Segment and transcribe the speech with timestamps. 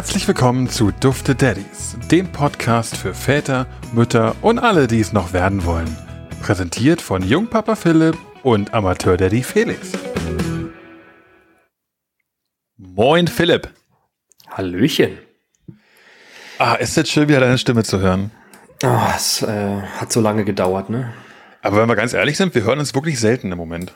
[0.00, 5.34] Herzlich willkommen zu Dufte Daddies, dem Podcast für Väter, Mütter und alle, die es noch
[5.34, 5.94] werden wollen.
[6.40, 9.92] Präsentiert von Jungpapa Philipp und Amateur-Daddy Felix.
[12.78, 13.68] Moin Philipp.
[14.48, 15.18] Hallöchen.
[16.56, 18.30] Ah, ist jetzt schön, wieder deine Stimme zu hören.
[18.82, 21.12] Oh, es äh, hat so lange gedauert, ne?
[21.60, 23.92] Aber wenn wir ganz ehrlich sind, wir hören uns wirklich selten im Moment.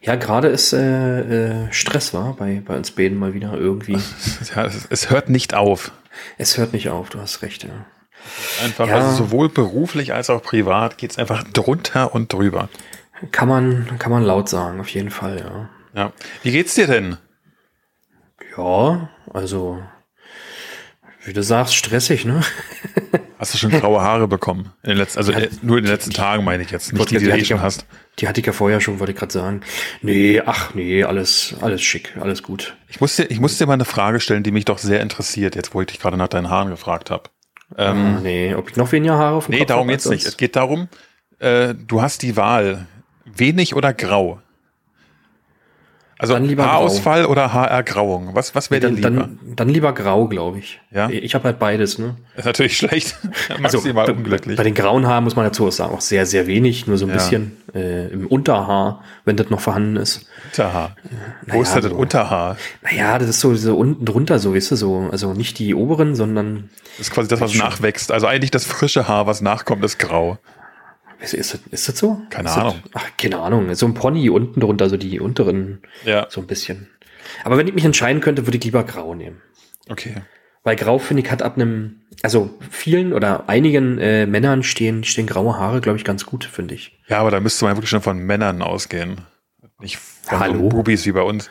[0.00, 3.98] Ja, gerade ist äh, äh, Stress war bei, bei uns beiden mal wieder irgendwie.
[4.54, 5.92] ja, es, es, hört nicht auf.
[6.38, 7.86] Es hört nicht auf, du hast recht, ja.
[8.62, 8.96] Einfach, ja.
[8.96, 12.68] also sowohl beruflich als auch privat geht es einfach drunter und drüber.
[13.32, 15.68] Kann man, kann man laut sagen, auf jeden Fall, ja.
[15.94, 16.12] Ja.
[16.42, 17.16] Wie geht's dir denn?
[18.56, 19.82] Ja, also,
[21.26, 22.42] wie du sagst, stressig, ne?
[23.38, 24.72] Hast du schon graue Haare bekommen?
[24.82, 27.18] In den letzten, also ja, nur in den letzten Tagen meine ich jetzt, nicht die,
[27.18, 27.86] die, die, die schon hast.
[28.18, 29.60] Die hatte ich ja vorher schon, wollte ich gerade sagen.
[30.00, 32.76] Nee, ach nee, alles, alles schick, alles gut.
[32.88, 35.54] Ich muss, dir, ich muss dir mal eine Frage stellen, die mich doch sehr interessiert,
[35.54, 37.24] jetzt wo ich dich gerade nach deinen Haaren gefragt habe.
[37.76, 40.24] Ähm, ah, nee, ob ich noch weniger Haare auf dem Nee, Kopf darum jetzt nicht.
[40.24, 40.88] Es geht darum,
[41.38, 42.86] äh, du hast die Wahl,
[43.26, 44.40] wenig oder grau.
[46.18, 47.30] Also Haarausfall grau.
[47.30, 48.34] oder Haarergrauung?
[48.34, 49.10] Was, was wäre dir lieber?
[49.10, 50.80] Dann, dann lieber grau, glaube ich.
[50.90, 51.10] Ja?
[51.10, 51.98] Ich habe halt beides.
[51.98, 52.16] Ne?
[52.36, 53.16] Ist natürlich schlecht.
[53.62, 54.56] also, bei, unglücklich.
[54.56, 56.86] Bei den grauen Haaren muss man dazu auch sagen, auch sehr, sehr wenig.
[56.86, 57.16] Nur so ein ja.
[57.16, 60.26] bisschen äh, im Unterhaar, wenn das noch vorhanden ist.
[60.52, 60.96] Unterhaar?
[61.46, 62.56] Äh, Wo ist das so, Unterhaar?
[62.82, 65.08] Naja, das ist so, so unten drunter, so, weißt du, so.
[65.12, 66.70] Also nicht die oberen, sondern...
[66.96, 68.10] Das ist quasi das, was nachwächst.
[68.10, 70.38] Also eigentlich das frische Haar, was nachkommt, ist grau.
[71.20, 72.20] Ist, ist, das, ist das so?
[72.30, 72.82] Keine ist Ahnung.
[72.92, 73.74] Das, ach, keine Ahnung.
[73.74, 75.80] So ein Pony unten drunter, so die unteren.
[76.04, 76.26] Ja.
[76.28, 76.88] So ein bisschen.
[77.44, 79.40] Aber wenn ich mich entscheiden könnte, würde ich lieber grau nehmen.
[79.88, 80.14] Okay.
[80.62, 85.26] Weil grau, finde ich, hat ab einem, also vielen oder einigen äh, Männern stehen, stehen
[85.26, 86.98] graue Haare, glaube ich, ganz gut, finde ich.
[87.08, 89.20] Ja, aber da müsste man wirklich schon von Männern ausgehen.
[89.80, 90.62] Nicht von hallo.
[90.64, 91.48] So Bubis wie bei uns.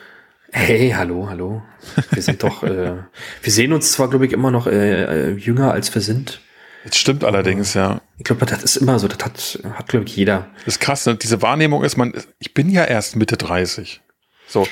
[0.51, 1.63] Hey, hallo, hallo.
[2.11, 2.93] Wir sind doch, äh,
[3.41, 6.41] wir sehen uns zwar, glaube ich, immer noch äh, äh jünger, als wir sind.
[6.85, 8.01] Das stimmt allerdings, ja.
[8.17, 9.07] Ich glaube, das ist immer so.
[9.07, 10.47] Das hat, hat glaube ich, jeder.
[10.59, 11.15] Das ist krass, ne?
[11.15, 14.01] diese Wahrnehmung ist, man, ich bin ja erst Mitte 30.
[14.47, 14.67] So.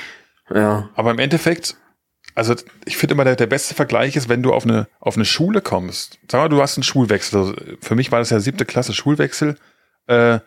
[0.53, 0.89] Ja.
[0.93, 1.75] Aber im Endeffekt,
[2.35, 5.25] also ich finde immer, der, der beste Vergleich ist, wenn du auf eine, auf eine
[5.25, 6.19] Schule kommst.
[6.29, 7.39] Sag mal, du hast einen Schulwechsel.
[7.39, 9.57] Also für mich war das ja siebte Klasse Schulwechsel.
[10.05, 10.39] Äh,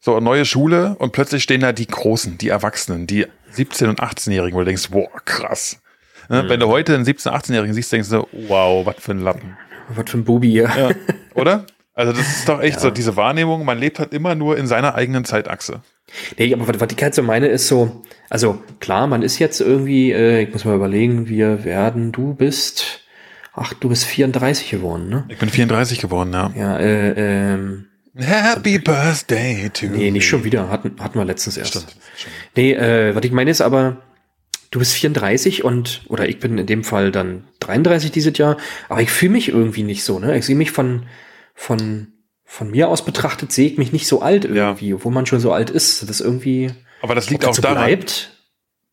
[0.00, 4.00] so, eine neue Schule und plötzlich stehen da die Großen, die Erwachsenen, die 17- und
[4.00, 5.80] 18-Jährigen, wo du denkst, boah, krass.
[6.28, 6.42] Ne?
[6.42, 6.48] Mhm.
[6.50, 9.56] Wenn du heute einen 17-, 18-Jährigen siehst, denkst du, wow, was für ein Lappen.
[9.88, 10.70] Was für ein Bubi hier.
[10.76, 10.90] Ja.
[11.34, 11.66] Oder?
[11.94, 12.80] Also das ist doch echt ja.
[12.80, 15.82] so, diese Wahrnehmung, man lebt halt immer nur in seiner eigenen Zeitachse.
[16.38, 19.60] Nee, aber was, was ich halt so meine, ist so, also klar, man ist jetzt
[19.60, 23.00] irgendwie, äh, ich muss mal überlegen, wir werden, du bist,
[23.52, 25.24] ach, du bist 34 geworden, ne?
[25.28, 26.50] Ich bin 34 geworden, ja.
[26.56, 31.70] Ja, äh, ähm, Happy Birthday to Nee, nicht schon wieder, hatten, hatten wir letztens erst.
[31.70, 32.34] Stimmt, stimmt.
[32.56, 33.98] Nee, äh, was ich meine ist aber,
[34.74, 38.56] du bist 34 und, oder ich bin in dem Fall dann 33 dieses Jahr,
[38.88, 40.36] aber ich fühle mich irgendwie nicht so, ne?
[40.36, 41.06] Ich sehe mich von,
[41.54, 42.08] von,
[42.44, 44.96] von mir aus betrachtet, sehe ich mich nicht so alt irgendwie, ja.
[44.96, 46.08] obwohl man schon so alt ist.
[46.08, 46.72] Das irgendwie.
[47.02, 48.36] Aber das liegt auch daran, bleibt.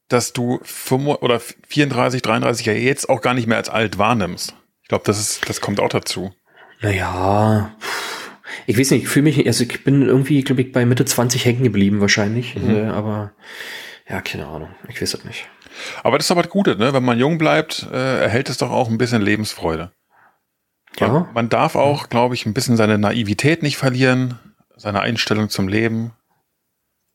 [0.07, 4.53] dass du 5, oder 34, 33 ja jetzt auch gar nicht mehr als alt wahrnimmst.
[4.83, 6.31] Ich glaube, das ist, das kommt auch dazu.
[6.81, 7.75] Naja,
[8.67, 11.43] ich weiß nicht, ich fühle mich, also ich bin irgendwie, glaube ich, bei Mitte 20
[11.43, 12.69] hängen geblieben wahrscheinlich, mhm.
[12.69, 13.33] äh, aber
[14.07, 15.47] ja, keine Ahnung, ich weiß es nicht.
[16.03, 16.93] Aber das ist aber das Gute, ne?
[16.93, 19.91] Wenn man jung bleibt, äh, erhält es doch auch ein bisschen Lebensfreude.
[20.99, 21.07] Ja.
[21.07, 24.39] Man, man darf auch, glaube ich, ein bisschen seine Naivität nicht verlieren,
[24.75, 26.11] seine Einstellung zum Leben.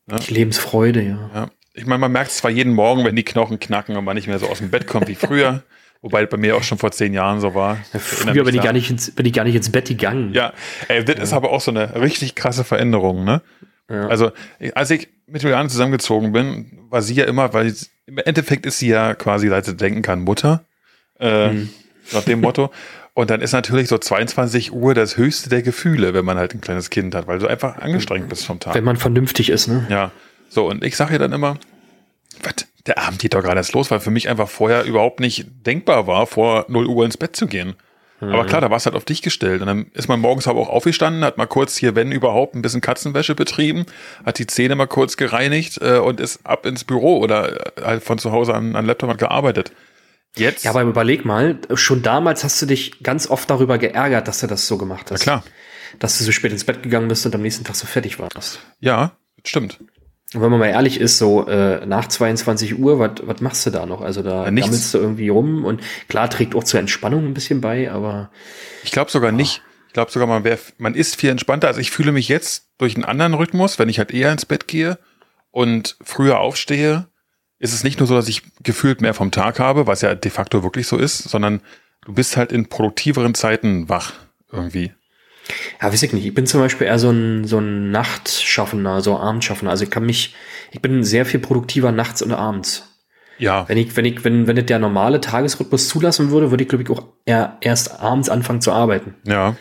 [0.07, 0.19] Ne?
[0.27, 1.29] Lebensfreude, ja.
[1.33, 1.49] ja.
[1.73, 4.27] Ich meine, man merkt es zwar jeden Morgen, wenn die Knochen knacken und man nicht
[4.27, 5.63] mehr so aus dem Bett kommt wie früher.
[6.01, 7.77] Wobei bei mir auch schon vor zehn Jahren so war.
[7.91, 10.31] Ja, früher bin ich, gar nicht ins, bin ich gar nicht ins Bett gegangen.
[10.33, 10.53] Ja,
[10.87, 11.23] ey, das ja.
[11.23, 13.41] ist aber auch so eine richtig krasse Veränderung, ne?
[13.89, 14.07] Ja.
[14.07, 14.31] Also,
[14.75, 17.73] als ich mit Juliane zusammengezogen bin, war sie ja immer, weil
[18.07, 20.63] im Endeffekt ist sie ja quasi, seit sie denken kann, Mutter.
[21.19, 21.69] Äh, mhm.
[22.13, 22.71] Nach dem Motto.
[23.13, 26.61] Und dann ist natürlich so 22 Uhr das höchste der Gefühle, wenn man halt ein
[26.61, 28.75] kleines Kind hat, weil du einfach angestrengt bist vom Tag.
[28.75, 29.87] Wenn man vernünftig ist, ne?
[29.89, 30.11] Ja.
[30.49, 31.57] So, und ich sage ihr dann immer,
[32.43, 35.47] was, der Abend geht doch gerade erst los, weil für mich einfach vorher überhaupt nicht
[35.65, 37.73] denkbar war, vor 0 Uhr ins Bett zu gehen.
[38.19, 38.29] Mhm.
[38.29, 39.61] Aber klar, da war es halt auf dich gestellt.
[39.61, 42.61] Und dann ist man morgens aber auch aufgestanden, hat mal kurz hier, wenn überhaupt, ein
[42.61, 43.85] bisschen Katzenwäsche betrieben,
[44.25, 48.03] hat die Zähne mal kurz gereinigt äh, und ist ab ins Büro oder äh, halt
[48.03, 49.71] von zu Hause an, an Laptop hat gearbeitet.
[50.35, 50.65] Jetzt?
[50.65, 54.47] Ja, aber überleg mal, schon damals hast du dich ganz oft darüber geärgert, dass du
[54.47, 55.21] das so gemacht hast.
[55.21, 55.43] Na klar.
[55.99, 58.59] Dass du so spät ins Bett gegangen bist und am nächsten Tag so fertig warst.
[58.79, 59.79] Ja, stimmt.
[60.33, 63.85] Und wenn man mal ehrlich ist, so äh, nach 22 Uhr, was machst du da
[63.85, 64.01] noch?
[64.01, 67.61] Also da ja, gammelst du irgendwie rum und klar trägt auch zur Entspannung ein bisschen
[67.61, 68.29] bei, aber.
[68.83, 69.35] Ich glaube sogar oh.
[69.35, 69.61] nicht.
[69.87, 71.67] Ich glaube sogar, man, wär, man ist viel entspannter.
[71.67, 74.67] Also ich fühle mich jetzt durch einen anderen Rhythmus, wenn ich halt eher ins Bett
[74.67, 74.99] gehe
[75.51, 77.07] und früher aufstehe,
[77.57, 80.29] ist es nicht nur so, dass ich gefühlt mehr vom Tag habe, was ja de
[80.29, 81.61] facto wirklich so ist, sondern
[82.05, 84.13] du bist halt in produktiveren Zeiten wach
[84.51, 84.91] irgendwie.
[85.81, 86.25] Ja, weiß ich nicht.
[86.25, 89.71] Ich bin zum Beispiel eher so ein, so ein Nachtschaffender, so Abendschaffender.
[89.71, 90.35] Also ich kann mich,
[90.71, 92.83] ich bin sehr viel produktiver nachts und abends.
[93.37, 93.67] Ja.
[93.69, 96.83] Wenn ich, wenn ich, wenn, wenn das der normale Tagesrhythmus zulassen würde, würde ich, glaube
[96.83, 99.15] ich, auch eher erst abends anfangen zu arbeiten.
[99.25, 99.55] Ja.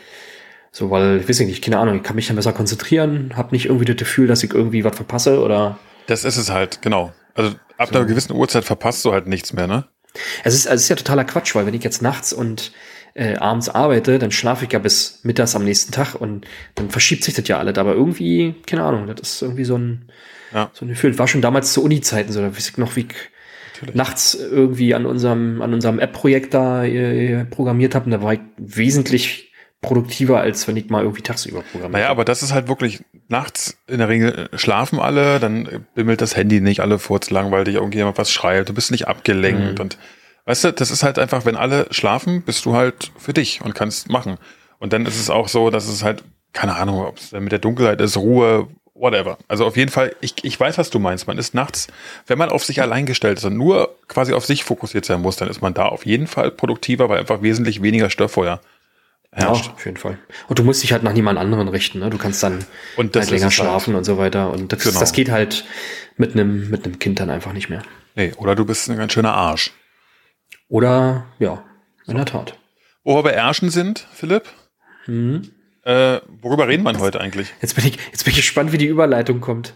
[0.73, 3.67] So, weil, ich weiß nicht, keine Ahnung, ich kann mich dann besser konzentrieren, habe nicht
[3.67, 5.79] irgendwie das Gefühl, dass ich irgendwie was verpasse oder.
[6.07, 7.13] Das ist es halt, genau.
[7.35, 7.99] Also ab so.
[7.99, 9.85] einer gewissen Uhrzeit verpasst du halt nichts mehr, ne?
[10.45, 12.73] Es ist, es ist ja totaler Quatsch, weil wenn ich jetzt nachts und
[13.17, 17.25] äh, abends arbeite, dann schlafe ich ja bis mittags am nächsten Tag und dann verschiebt
[17.25, 17.79] sich das ja alles.
[17.79, 20.11] Aber irgendwie, keine Ahnung, das ist irgendwie so ein,
[20.53, 20.71] ja.
[20.75, 21.11] so ein Gefühl.
[21.11, 23.15] Das war schon damals zu Uni-Zeiten so, da weiß ich noch, wie ich
[23.73, 23.95] Natürlich.
[23.95, 28.05] nachts irgendwie an unserem, an unserem App-Projekt da äh, programmiert habe.
[28.05, 32.01] Und da war ich wesentlich produktiver, als wenn ich mal irgendwie tagsüber programmiere.
[32.01, 36.37] Naja, aber das ist halt wirklich nachts in der Regel schlafen alle, dann bimmelt das
[36.37, 39.83] Handy nicht alle furzlang, weil dich irgendjemand was schreit, du bist nicht abgelenkt mhm.
[39.83, 39.99] und
[40.47, 43.75] weißt du, das ist halt einfach, wenn alle schlafen, bist du halt für dich und
[43.75, 44.39] kannst machen.
[44.79, 47.59] Und dann ist es auch so, dass es halt, keine Ahnung, ob es mit der
[47.59, 49.39] Dunkelheit ist, Ruhe, whatever.
[49.49, 51.27] Also auf jeden Fall, ich, ich weiß, was du meinst.
[51.27, 51.89] Man ist nachts,
[52.27, 55.37] wenn man auf sich allein gestellt ist und nur quasi auf sich fokussiert sein muss,
[55.37, 58.61] dann ist man da auf jeden Fall produktiver, weil einfach wesentlich weniger Störfeuer
[59.33, 59.67] herrscht.
[59.67, 60.19] Ja, auf jeden Fall.
[60.49, 61.99] Und du musst dich halt nach niemand anderen richten.
[61.99, 62.11] Ne?
[62.11, 62.65] Du kannst dann
[62.97, 63.53] und halt länger halt.
[63.53, 63.99] schlafen halt.
[63.99, 64.51] und so weiter.
[64.51, 65.01] Und das, genau.
[65.01, 65.65] das geht halt
[66.17, 67.83] mit einem mit einem Kind dann einfach nicht mehr.
[68.15, 69.73] Nee, oder du bist ein ganz schöner Arsch.
[70.69, 71.65] Oder, ja,
[72.07, 72.15] in so.
[72.15, 72.59] der Tat.
[73.05, 74.45] Wo wir bei Ärschen sind, Philipp,
[75.05, 75.51] hm.
[75.85, 77.55] äh, worüber reden wir heute eigentlich?
[77.63, 79.75] Jetzt bin, ich, jetzt bin ich gespannt, wie die Überleitung kommt.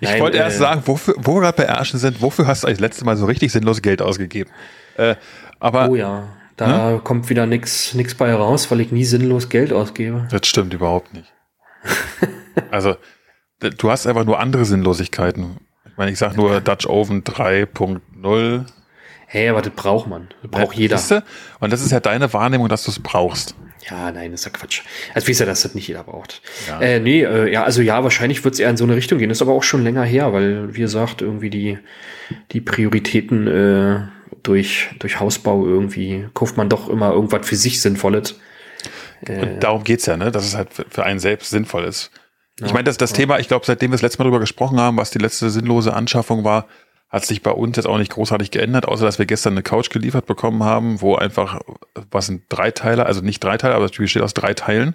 [0.00, 2.62] Ich Nein, wollte äh, erst sagen, wofür, wo wir gerade bei Ärschen sind, wofür hast
[2.62, 4.50] du eigentlich das letzte Mal so richtig sinnlos Geld ausgegeben?
[4.96, 5.16] Äh,
[5.58, 6.28] aber, oh ja.
[6.56, 7.04] Da hm?
[7.04, 10.26] kommt wieder nichts nix bei raus, weil ich nie sinnlos Geld ausgebe.
[10.30, 11.32] Das stimmt überhaupt nicht.
[12.70, 12.96] also,
[13.60, 15.58] du hast einfach nur andere Sinnlosigkeiten.
[15.86, 18.64] Ich meine, ich sag nur Dutch Oven 3.0.
[19.30, 20.28] Hey, aber das braucht man.
[20.40, 20.96] Das braucht ja, jeder.
[20.96, 21.22] Siehste?
[21.60, 23.54] Und das ist ja deine Wahrnehmung, dass du es brauchst.
[23.90, 24.82] Ja, nein, das ist ja Quatsch.
[25.14, 26.40] Also wie ist ja, dass das nicht jeder braucht.
[26.66, 26.80] Ja.
[26.80, 29.28] Äh, nee, äh, ja, also ja, wahrscheinlich wird es eher in so eine Richtung gehen.
[29.28, 31.78] Das ist aber auch schon länger her, weil, wie gesagt, irgendwie die,
[32.52, 34.00] die Prioritäten äh,
[34.42, 38.40] durch, durch Hausbau irgendwie kauft man doch immer irgendwas für sich Sinnvolles.
[39.26, 40.30] Äh, Und darum geht's ja, ne?
[40.30, 42.10] dass es halt für einen selbst sinnvoll ist.
[42.64, 43.18] Ich meine, das, das ja.
[43.18, 45.92] Thema, ich glaube, seitdem wir das letzte Mal darüber gesprochen haben, was die letzte sinnlose
[45.92, 46.66] Anschaffung war,
[47.10, 49.90] hat sich bei uns jetzt auch nicht großartig geändert, außer dass wir gestern eine Couch
[49.90, 51.60] geliefert bekommen haben, wo einfach,
[52.10, 54.94] was sind Dreiteiler, also nicht Dreiteiler, aber das besteht aus drei Teilen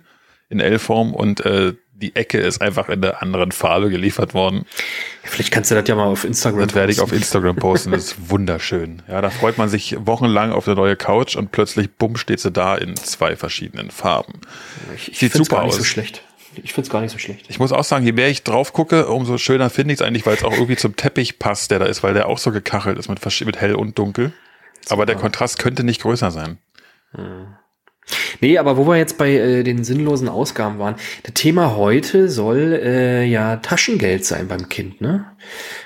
[0.50, 4.66] in L-Form und äh, die Ecke ist einfach in einer anderen Farbe geliefert worden.
[5.24, 6.68] Vielleicht kannst du das ja mal auf Instagram posten.
[6.68, 7.92] Das werde ich auf Instagram posten.
[7.92, 9.02] Das ist wunderschön.
[9.08, 12.52] Ja, da freut man sich wochenlang auf eine neue Couch und plötzlich, bumm, steht sie
[12.52, 14.42] da in zwei verschiedenen Farben.
[14.96, 15.78] Ich, ich Sieht super gar nicht aus.
[15.78, 16.24] so schlecht.
[16.62, 17.46] Ich finde es gar nicht so schlecht.
[17.50, 20.26] Ich muss auch sagen, je mehr ich drauf gucke, umso schöner finde ich es eigentlich,
[20.26, 22.98] weil es auch irgendwie zum Teppich passt, der da ist, weil der auch so gekachelt
[22.98, 24.34] ist mit, mit hell und dunkel.
[24.82, 24.94] Super.
[24.94, 26.58] Aber der Kontrast könnte nicht größer sein.
[27.12, 27.56] Hm.
[28.42, 32.80] Nee, aber wo wir jetzt bei äh, den sinnlosen Ausgaben waren, das Thema heute soll
[32.84, 35.26] äh, ja Taschengeld sein beim Kind, ne?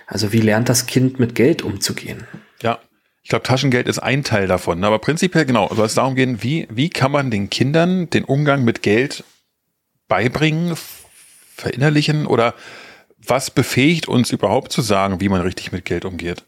[0.07, 2.25] Also wie lernt das Kind mit Geld umzugehen?
[2.63, 2.79] Ja,
[3.23, 4.83] ich glaube, Taschengeld ist ein Teil davon.
[4.83, 8.63] Aber prinzipiell, genau, soll es darum gehen, wie, wie kann man den Kindern den Umgang
[8.63, 9.23] mit Geld
[10.07, 10.75] beibringen,
[11.55, 12.53] verinnerlichen oder
[13.17, 16.45] was befähigt uns überhaupt zu sagen, wie man richtig mit Geld umgeht?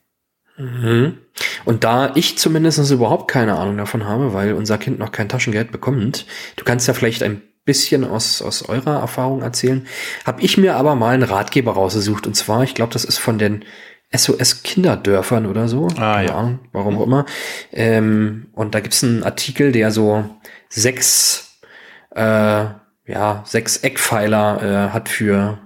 [0.57, 1.17] Mhm.
[1.65, 5.71] Und da ich zumindest überhaupt keine Ahnung davon habe, weil unser Kind noch kein Taschengeld
[5.71, 6.25] bekommt,
[6.57, 9.87] du kannst ja vielleicht ein bisschen aus, aus eurer Erfahrung erzählen,
[10.25, 12.27] habe ich mir aber mal einen Ratgeber rausgesucht.
[12.27, 13.63] Und zwar, ich glaube, das ist von den
[14.11, 15.87] SOS Kinderdörfern oder so.
[15.97, 16.35] Ah, ja.
[16.35, 17.25] Ahnung, warum auch immer.
[17.71, 20.25] Ähm, und da gibt's einen Artikel, der so
[20.67, 21.59] sechs,
[22.15, 22.65] äh,
[23.09, 25.59] ja, sechs Eckpfeiler äh, hat für,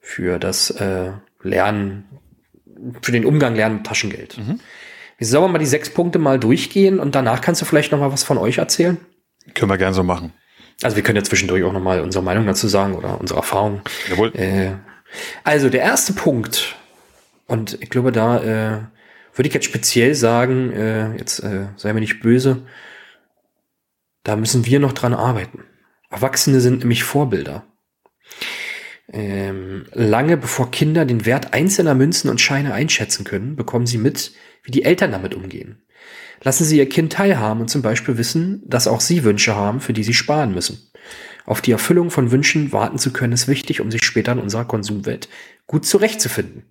[0.00, 1.12] für das äh,
[1.42, 2.04] Lernen
[3.00, 4.38] für den Umgang lernen mit Taschengeld.
[4.38, 4.58] Mhm.
[5.18, 8.00] Wir sollen wir mal die sechs Punkte mal durchgehen und danach kannst du vielleicht noch
[8.00, 8.98] mal was von euch erzählen?
[9.54, 10.32] Können wir gerne so machen.
[10.82, 13.82] Also wir können ja zwischendurch auch noch mal unsere Meinung dazu sagen oder unsere Erfahrung.
[14.10, 14.34] Jawohl.
[14.34, 14.72] Äh,
[15.44, 16.76] also der erste Punkt
[17.46, 18.80] und ich glaube da äh,
[19.34, 22.62] würde ich jetzt speziell sagen, äh, jetzt äh, sei mir nicht böse,
[24.24, 25.64] da müssen wir noch dran arbeiten.
[26.12, 27.66] Erwachsene sind nämlich Vorbilder.
[29.12, 34.32] Ähm, lange bevor Kinder den Wert einzelner Münzen und Scheine einschätzen können, bekommen sie mit,
[34.62, 35.82] wie die Eltern damit umgehen.
[36.44, 39.92] Lassen Sie Ihr Kind teilhaben und zum Beispiel wissen, dass auch Sie Wünsche haben, für
[39.92, 40.90] die Sie sparen müssen.
[41.46, 44.64] Auf die Erfüllung von Wünschen warten zu können, ist wichtig, um sich später in unserer
[44.64, 45.28] Konsumwelt
[45.66, 46.64] gut zurechtzufinden.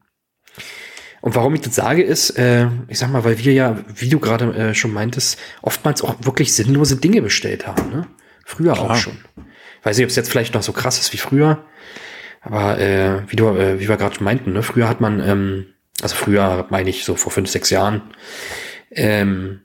[1.21, 4.19] Und warum ich das sage, ist, äh, ich sag mal, weil wir ja, wie du
[4.19, 7.89] gerade äh, schon meintest, oftmals auch wirklich sinnlose Dinge bestellt haben.
[7.91, 8.07] Ne?
[8.51, 8.91] Früher Klar.
[8.91, 9.17] auch schon.
[9.83, 11.63] Weiß nicht, ob es jetzt vielleicht noch so krass ist wie früher.
[12.41, 14.61] Aber äh, wie, du, äh, wie wir gerade meinten, ne?
[14.61, 15.67] früher hat man, ähm,
[16.01, 18.01] Also früher meine ich so vor fünf, sechs Jahren.
[18.91, 19.61] Ähm,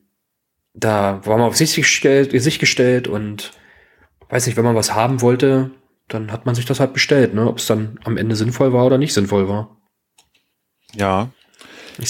[0.72, 3.52] da war man auf sich gestellt, sich gestellt und
[4.28, 5.72] weiß nicht, wenn man was haben wollte,
[6.06, 7.48] dann hat man sich das halt bestellt, ne?
[7.48, 9.80] Ob es dann am Ende sinnvoll war oder nicht sinnvoll war.
[10.94, 11.30] Ja.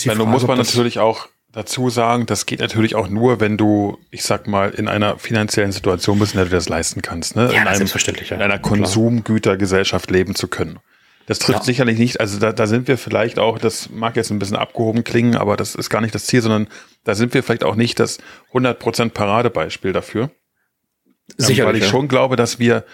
[0.04, 4.25] Dann muss man natürlich auch dazu sagen, das geht natürlich auch nur, wenn du, ich
[4.25, 7.45] sag mal, in einer finanziellen Situation bist, in der du das leisten kannst, ne?
[7.45, 8.37] Ja, in, einem, selbstverständlich, ja.
[8.37, 10.79] in einer Konsumgütergesellschaft leben zu können.
[11.25, 11.65] Das trifft ja.
[11.65, 15.03] sicherlich nicht, also da, da sind wir vielleicht auch, das mag jetzt ein bisschen abgehoben
[15.03, 16.69] klingen, aber das ist gar nicht das Ziel, sondern
[17.05, 18.19] da sind wir vielleicht auch nicht das
[18.53, 20.31] 100% Paradebeispiel dafür.
[21.39, 21.61] Sicherlich.
[21.61, 21.89] Ähm, weil ich ja.
[21.89, 22.85] schon glaube, dass wir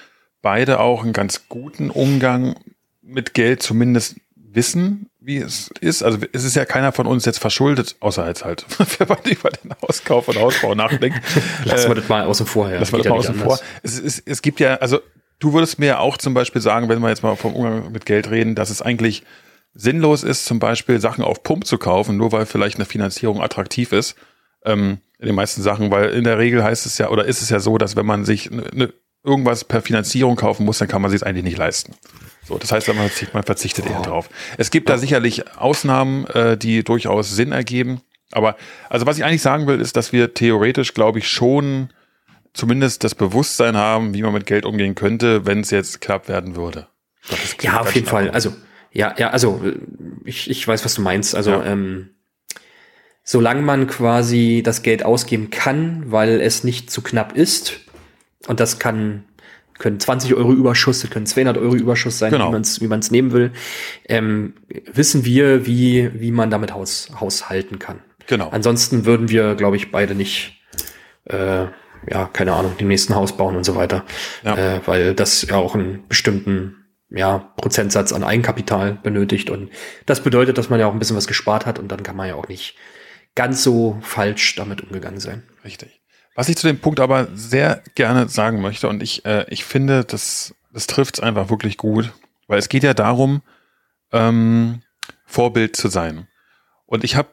[0.41, 2.55] beide auch einen ganz guten Umgang
[3.03, 6.03] mit Geld zumindest wissen, wie es ist.
[6.03, 8.65] Also es ist ja keiner von uns jetzt verschuldet, außer jetzt halt,
[8.99, 11.21] wenn man über den Hauskauf und Hausbau nachdenkt.
[11.65, 12.71] Lassen wir das mal außen vor.
[12.71, 12.79] Ja.
[12.81, 13.61] Lassen wir das mal außen vor.
[13.83, 15.01] Es, es, es gibt ja, also
[15.39, 18.31] du würdest mir auch zum Beispiel sagen, wenn wir jetzt mal vom Umgang mit Geld
[18.31, 19.23] reden, dass es eigentlich
[19.75, 23.93] sinnlos ist, zum Beispiel Sachen auf Pump zu kaufen, nur weil vielleicht eine Finanzierung attraktiv
[23.93, 24.17] ist.
[24.65, 27.49] Ähm, in den meisten Sachen, weil in der Regel heißt es ja, oder ist es
[27.49, 28.93] ja so, dass wenn man sich ne, ne,
[29.25, 31.95] irgendwas per Finanzierung kaufen muss, dann kann man sich es eigentlich nicht leisten.
[32.45, 33.93] So, das heißt, man verzichtet, man verzichtet oh.
[33.93, 34.29] eher drauf.
[34.59, 38.01] Es gibt da sicherlich Ausnahmen, äh, die durchaus Sinn ergeben.
[38.33, 38.57] Aber
[38.89, 41.91] also was ich eigentlich sagen will, ist, dass wir theoretisch, glaube ich, schon
[42.55, 46.57] zumindest das Bewusstsein haben, wie man mit Geld umgehen könnte, wenn es jetzt knapp werden
[46.57, 46.89] würde.
[47.61, 48.31] Ja, auf jeden Fall.
[48.31, 48.53] Also
[48.91, 49.63] ja, ja, also
[50.25, 51.35] ich, ich weiß, was du meinst.
[51.35, 51.65] Also ja.
[51.65, 52.11] ähm,
[53.23, 57.81] solange man quasi das Geld ausgeben kann, weil es nicht zu knapp ist,
[58.49, 59.25] und das kann
[59.79, 62.49] können 20 Euro Überschuss, das können 200 Euro Überschuss sein, genau.
[62.49, 63.53] wie man es wie man's nehmen will,
[64.09, 64.55] ähm,
[64.93, 68.01] wissen wir, wie, wie man damit haus, haushalten kann.
[68.27, 68.49] Genau.
[68.51, 70.63] Ansonsten würden wir, glaube ich, beide nicht,
[71.25, 71.67] äh,
[72.11, 74.05] ja, keine Ahnung, dem nächsten Haus bauen und so weiter,
[74.45, 74.57] ja.
[74.57, 76.77] äh, weil das ja auch einen bestimmten
[77.11, 79.71] ja, Prozentsatz an Eigenkapital benötigt und
[80.07, 82.29] das bedeutet, dass man ja auch ein bisschen was gespart hat und dann kann man
[82.29, 82.77] ja auch nicht
[83.35, 85.43] ganz so falsch damit umgegangen sein.
[85.65, 86.02] Richtig.
[86.35, 90.05] Was ich zu dem Punkt aber sehr gerne sagen möchte, und ich, äh, ich finde,
[90.05, 92.13] das, das trifft es einfach wirklich gut,
[92.47, 93.43] weil es geht ja darum,
[94.13, 94.83] ähm,
[95.27, 96.27] Vorbild zu sein.
[96.87, 97.29] Und ich habe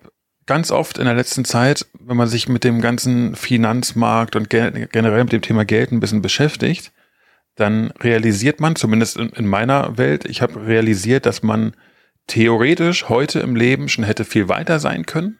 [0.45, 5.23] ganz oft in der letzten Zeit, wenn man sich mit dem ganzen Finanzmarkt und generell
[5.23, 6.91] mit dem Thema Geld ein bisschen beschäftigt,
[7.55, 11.73] dann realisiert man, zumindest in, in meiner Welt, ich habe realisiert, dass man
[12.27, 15.39] theoretisch heute im Leben schon hätte viel weiter sein können.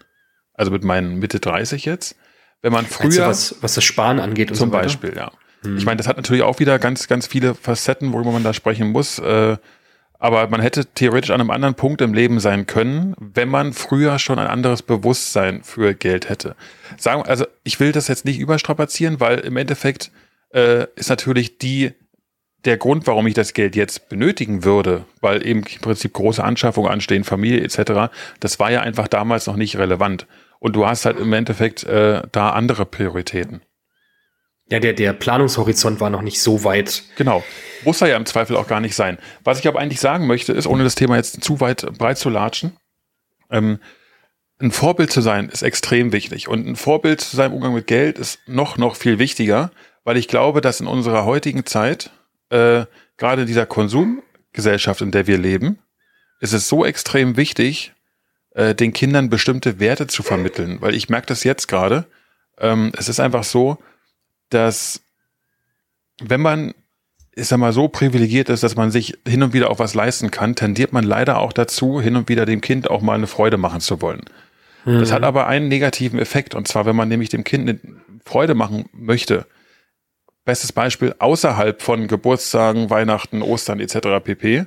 [0.53, 2.15] Also mit meinen Mitte 30 jetzt
[2.61, 3.09] wenn man früher.
[3.09, 5.31] Du, was, was das Sparen angeht und Zum so Beispiel, ja.
[5.63, 5.77] Hm.
[5.77, 8.91] Ich meine, das hat natürlich auch wieder ganz, ganz viele Facetten, worüber man da sprechen
[8.91, 9.19] muss.
[9.19, 9.57] Äh,
[10.21, 14.19] aber man hätte theoretisch an einem anderen Punkt im Leben sein können, wenn man früher
[14.19, 16.57] schon ein anderes Bewusstsein für Geld hätte.
[16.97, 20.11] Sagen, also ich will das jetzt nicht überstrapazieren, weil im Endeffekt
[20.53, 21.93] äh, ist natürlich die
[22.65, 26.91] der Grund, warum ich das Geld jetzt benötigen würde, weil eben im Prinzip große Anschaffungen
[26.91, 30.27] anstehen, Familie etc., das war ja einfach damals noch nicht relevant.
[30.59, 33.61] Und du hast halt im Endeffekt äh, da andere Prioritäten.
[34.71, 37.03] Ja, der, der Planungshorizont war noch nicht so weit.
[37.15, 37.43] Genau.
[37.85, 39.17] Muss er ja im Zweifel auch gar nicht sein.
[39.43, 42.29] Was ich aber eigentlich sagen möchte, ist, ohne das Thema jetzt zu weit breit zu
[42.29, 42.77] latschen,
[43.49, 43.79] ähm,
[44.59, 46.47] ein Vorbild zu sein ist extrem wichtig.
[46.47, 49.71] Und ein Vorbild zu seinem Umgang mit Geld ist noch, noch viel wichtiger,
[50.03, 52.11] weil ich glaube, dass in unserer heutigen Zeit,
[52.49, 52.85] äh,
[53.17, 55.79] gerade in dieser Konsumgesellschaft, in der wir leben,
[56.41, 57.93] ist es so extrem wichtig,
[58.59, 60.81] äh, den Kindern bestimmte Werte zu vermitteln.
[60.81, 62.05] Weil ich merke das jetzt gerade.
[62.57, 63.77] Ähm, es ist einfach so,
[64.49, 65.01] dass
[66.21, 66.73] wenn man,
[67.33, 70.29] ich sag mal, so privilegiert ist, dass man sich hin und wieder auch was leisten
[70.29, 73.55] kann, tendiert man leider auch dazu, hin und wieder dem Kind auch mal eine Freude
[73.55, 74.25] machen zu wollen.
[74.83, 74.99] Mhm.
[74.99, 76.53] Das hat aber einen negativen Effekt.
[76.53, 77.79] Und zwar, wenn man nämlich dem Kind eine
[78.25, 79.45] Freude machen möchte,
[80.43, 84.21] bestes Beispiel außerhalb von Geburtstagen, Weihnachten, Ostern etc.
[84.21, 84.65] pp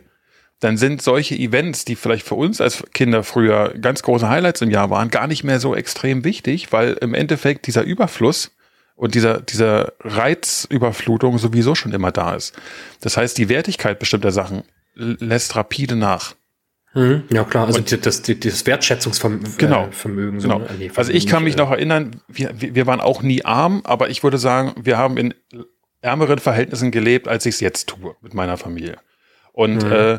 [0.62, 4.70] dann sind solche Events, die vielleicht für uns als Kinder früher ganz große Highlights im
[4.70, 8.52] Jahr waren, gar nicht mehr so extrem wichtig, weil im Endeffekt dieser Überfluss
[8.94, 12.54] und dieser, dieser Reizüberflutung sowieso schon immer da ist.
[13.00, 14.62] Das heißt, die Wertigkeit bestimmter Sachen
[14.94, 16.36] lässt rapide nach.
[16.94, 19.54] Mhm, ja klar, also und, das, das, das Wertschätzungsvermögen.
[19.58, 20.60] Genau, äh, Vermögen, so, genau.
[20.60, 20.68] Ne?
[20.78, 24.22] Nee, also ich kann mich noch erinnern, wir, wir waren auch nie arm, aber ich
[24.22, 25.34] würde sagen, wir haben in
[26.02, 28.98] ärmeren Verhältnissen gelebt, als ich es jetzt tue mit meiner Familie.
[29.52, 29.92] Und mhm.
[29.92, 30.18] äh,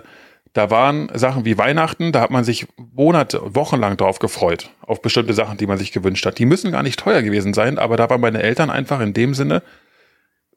[0.53, 5.33] da waren Sachen wie Weihnachten, da hat man sich Monate, Wochenlang drauf gefreut, auf bestimmte
[5.33, 6.38] Sachen, die man sich gewünscht hat.
[6.38, 9.33] Die müssen gar nicht teuer gewesen sein, aber da waren meine Eltern einfach in dem
[9.33, 9.63] Sinne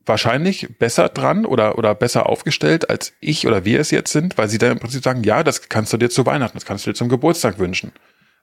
[0.05, 4.49] wahrscheinlich besser dran oder, oder besser aufgestellt, als ich oder wir es jetzt sind, weil
[4.49, 6.91] sie dann im Prinzip sagen, ja, das kannst du dir zu Weihnachten, das kannst du
[6.91, 7.93] dir zum Geburtstag wünschen.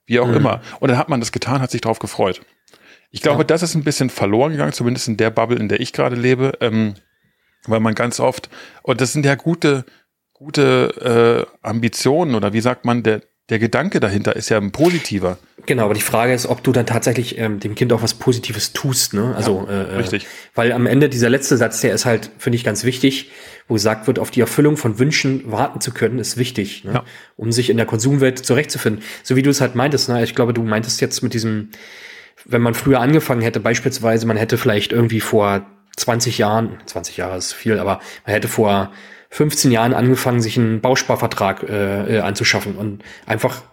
[0.06, 0.36] Wie auch mhm.
[0.36, 0.62] immer.
[0.80, 2.42] Und dann hat man das getan, hat sich drauf gefreut.
[3.12, 3.46] Ich glaube, ja.
[3.46, 6.54] das ist ein bisschen verloren gegangen, zumindest in der Bubble, in der ich gerade lebe,
[6.62, 6.96] ähm,
[7.66, 8.50] weil man ganz oft,
[8.82, 9.86] und das sind ja gute,
[10.44, 15.38] gute äh, Ambitionen oder wie sagt man, der, der Gedanke dahinter ist ja ein positiver.
[15.66, 18.74] Genau, aber die Frage ist, ob du dann tatsächlich ähm, dem Kind auch was Positives
[18.74, 19.14] tust.
[19.14, 19.34] Ne?
[19.36, 20.28] Also, ja, äh, richtig.
[20.54, 23.32] Weil am Ende dieser letzte Satz, der ist halt, finde ich, ganz wichtig,
[23.70, 26.94] wo gesagt wird, auf die Erfüllung von Wünschen warten zu können, ist wichtig, ne?
[26.94, 27.04] Ja.
[27.38, 29.04] um sich in der Konsumwelt zurechtzufinden.
[29.24, 30.10] So wie du es halt meintest.
[30.10, 30.22] Ne?
[30.24, 31.70] Ich glaube, du meintest jetzt mit diesem,
[32.44, 37.38] wenn man früher angefangen hätte, beispielsweise, man hätte vielleicht irgendwie vor 20 Jahren, 20 Jahre
[37.38, 38.92] ist viel, aber man hätte vor
[39.34, 43.64] 15 Jahren angefangen, sich einen Bausparvertrag äh, äh, anzuschaffen und einfach,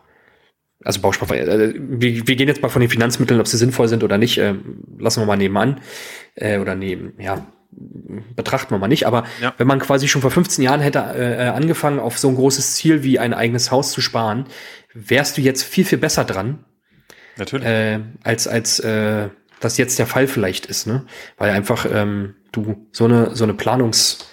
[0.82, 4.02] also Bausparvertrag, äh, wir, wir gehen jetzt mal von den Finanzmitteln, ob sie sinnvoll sind
[4.02, 4.54] oder nicht, äh,
[4.98, 5.82] lassen wir mal nebenan
[6.34, 7.46] äh, oder neben, ja,
[8.34, 9.52] betrachten wir mal nicht, aber Ja.
[9.58, 12.76] wenn man quasi schon vor 15 Jahren hätte äh, äh, angefangen, auf so ein großes
[12.76, 14.46] Ziel wie ein eigenes Haus zu sparen,
[14.94, 16.64] wärst du jetzt viel, viel besser dran,
[17.36, 17.66] Natürlich.
[17.66, 19.28] äh, als als äh,
[19.60, 21.04] das jetzt der Fall vielleicht ist, ne?
[21.36, 24.26] Weil einfach ähm, du so eine so eine Planungs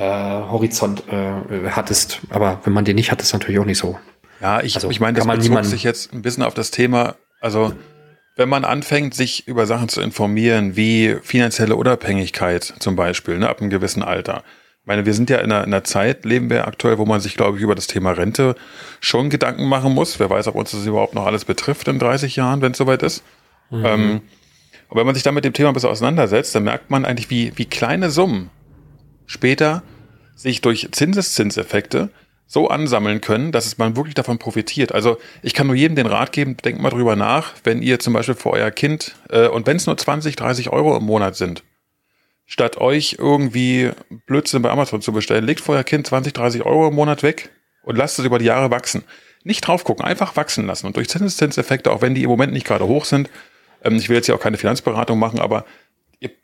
[0.00, 2.20] Horizont äh, hattest.
[2.30, 3.98] Aber wenn man den nicht hat, ist natürlich auch nicht so.
[4.40, 7.72] Ja, ich, Also, ich meine, das bezog sich jetzt ein bisschen auf das Thema, also
[8.36, 13.60] wenn man anfängt, sich über Sachen zu informieren, wie finanzielle Unabhängigkeit zum Beispiel, ne, ab
[13.60, 14.42] einem gewissen Alter.
[14.82, 17.20] Ich meine, wir sind ja in einer, in einer Zeit, leben wir aktuell, wo man
[17.20, 18.54] sich, glaube ich, über das Thema Rente
[19.00, 20.20] schon Gedanken machen muss.
[20.20, 23.02] Wer weiß, ob uns das überhaupt noch alles betrifft in 30 Jahren, wenn es soweit
[23.02, 23.24] ist.
[23.72, 24.20] Ähm,
[24.88, 27.30] und wenn man sich dann mit dem Thema ein bisschen auseinandersetzt, dann merkt man eigentlich,
[27.30, 28.50] wie, wie kleine Summen
[29.26, 29.82] später
[30.34, 32.10] sich durch Zinseszinseffekte
[32.46, 34.92] so ansammeln können, dass es man wirklich davon profitiert.
[34.92, 38.12] Also ich kann nur jedem den Rat geben, denkt mal drüber nach, wenn ihr zum
[38.12, 41.64] Beispiel für euer Kind, äh, und wenn es nur 20, 30 Euro im Monat sind,
[42.44, 43.90] statt euch irgendwie
[44.26, 47.50] Blödsinn bei Amazon zu bestellen, legt für euer Kind 20, 30 Euro im Monat weg
[47.82, 49.02] und lasst es über die Jahre wachsen.
[49.42, 50.86] Nicht drauf gucken, einfach wachsen lassen.
[50.86, 53.28] Und durch Zinseszinseffekte, auch wenn die im Moment nicht gerade hoch sind,
[53.82, 55.64] ähm, ich will jetzt hier auch keine Finanzberatung machen, aber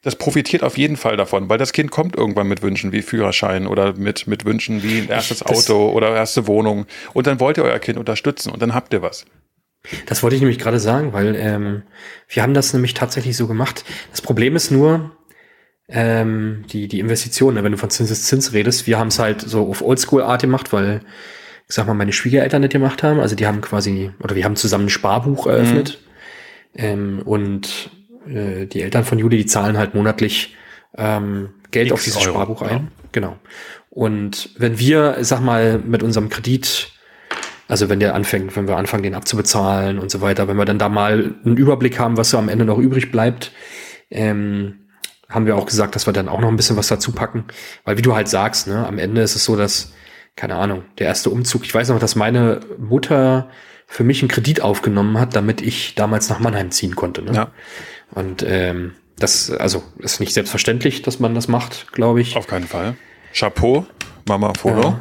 [0.02, 3.66] das profitiert auf jeden Fall davon, weil das Kind kommt irgendwann mit Wünschen wie Führerschein
[3.66, 6.86] oder mit, mit Wünschen wie ein erstes Das- Auto oder erste Wohnung.
[7.14, 9.24] Und dann wollt ihr euer Kind unterstützen und dann habt ihr was.
[10.06, 11.82] Das wollte ich nämlich gerade sagen, weil ähm,
[12.28, 13.84] wir haben das nämlich tatsächlich so gemacht.
[14.12, 15.16] Das Problem ist nur,
[15.88, 19.68] ähm, die, die Investitionen, ne, wenn du von Zinseszins redest, wir haben es halt so
[19.68, 21.00] auf Oldschool-Art gemacht, weil,
[21.68, 23.18] ich sag mal, meine Schwiegereltern das gemacht haben.
[23.18, 25.98] Also die haben quasi, oder wir haben zusammen ein Sparbuch eröffnet.
[26.74, 27.90] Ähm, und
[28.28, 30.56] äh, die Eltern von Juli, die zahlen halt monatlich
[30.96, 32.68] ähm, Geld X auf dieses Euro, Sparbuch ja.
[32.68, 32.88] ein.
[33.12, 33.36] Genau.
[33.90, 36.92] Und wenn wir, sag mal, mit unserem Kredit
[37.72, 40.78] also wenn der anfängt, wenn wir anfangen, den abzubezahlen und so weiter, wenn wir dann
[40.78, 43.50] da mal einen Überblick haben, was so am Ende noch übrig bleibt,
[44.10, 44.88] ähm,
[45.30, 47.44] haben wir auch gesagt, dass wir dann auch noch ein bisschen was dazu packen.
[47.84, 49.94] Weil wie du halt sagst, ne, am Ende ist es so, dass,
[50.36, 53.48] keine Ahnung, der erste Umzug, ich weiß noch, dass meine Mutter
[53.86, 57.22] für mich einen Kredit aufgenommen hat, damit ich damals nach Mannheim ziehen konnte.
[57.22, 57.32] Ne?
[57.32, 57.50] Ja.
[58.14, 62.36] Und ähm, das, also ist nicht selbstverständlich, dass man das macht, glaube ich.
[62.36, 62.96] Auf keinen Fall.
[63.34, 63.86] Chapeau,
[64.26, 64.80] Mama Foto.
[64.80, 65.00] Ja,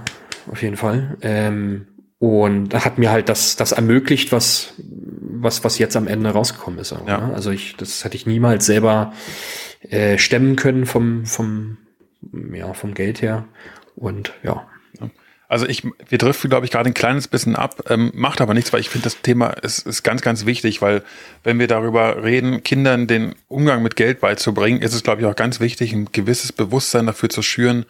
[0.51, 1.17] auf jeden Fall.
[1.21, 1.87] Ähm,
[2.19, 6.93] und hat mir halt das, das ermöglicht, was, was, was jetzt am Ende rausgekommen ist.
[6.93, 7.27] Auch, Ja.
[7.27, 7.33] ne?
[7.33, 9.13] Also ich, das hätte ich niemals selber
[9.89, 11.77] äh, stemmen können vom, vom,
[12.53, 13.45] ja, vom Geld her.
[13.95, 14.67] Und ja.
[15.51, 18.71] Also ich, wir driften, glaube ich, gerade ein kleines bisschen ab, ähm, macht aber nichts,
[18.71, 21.03] weil ich finde, das Thema ist, ist ganz, ganz wichtig, weil
[21.43, 25.35] wenn wir darüber reden, Kindern den Umgang mit Geld beizubringen, ist es, glaube ich, auch
[25.35, 27.85] ganz wichtig, ein gewisses Bewusstsein dafür zu schüren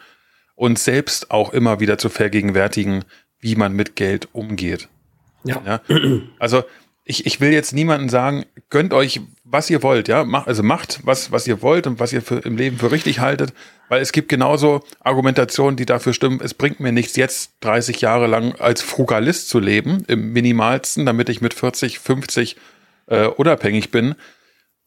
[0.56, 3.04] und selbst auch immer wieder zu vergegenwärtigen,
[3.38, 4.88] wie man mit Geld umgeht.
[5.44, 5.62] Ja.
[5.64, 5.80] Ja?
[6.40, 6.64] Also
[7.04, 9.20] ich, ich will jetzt niemandem sagen, gönnt euch,
[9.52, 12.38] was ihr wollt, ja, Mach, also macht, was, was ihr wollt und was ihr für,
[12.38, 13.52] im Leben für richtig haltet,
[13.90, 18.26] weil es gibt genauso Argumentationen, die dafür stimmen, es bringt mir nichts, jetzt 30 Jahre
[18.26, 22.56] lang als Frugalist zu leben, im minimalsten, damit ich mit 40, 50
[23.08, 24.14] äh, unabhängig bin.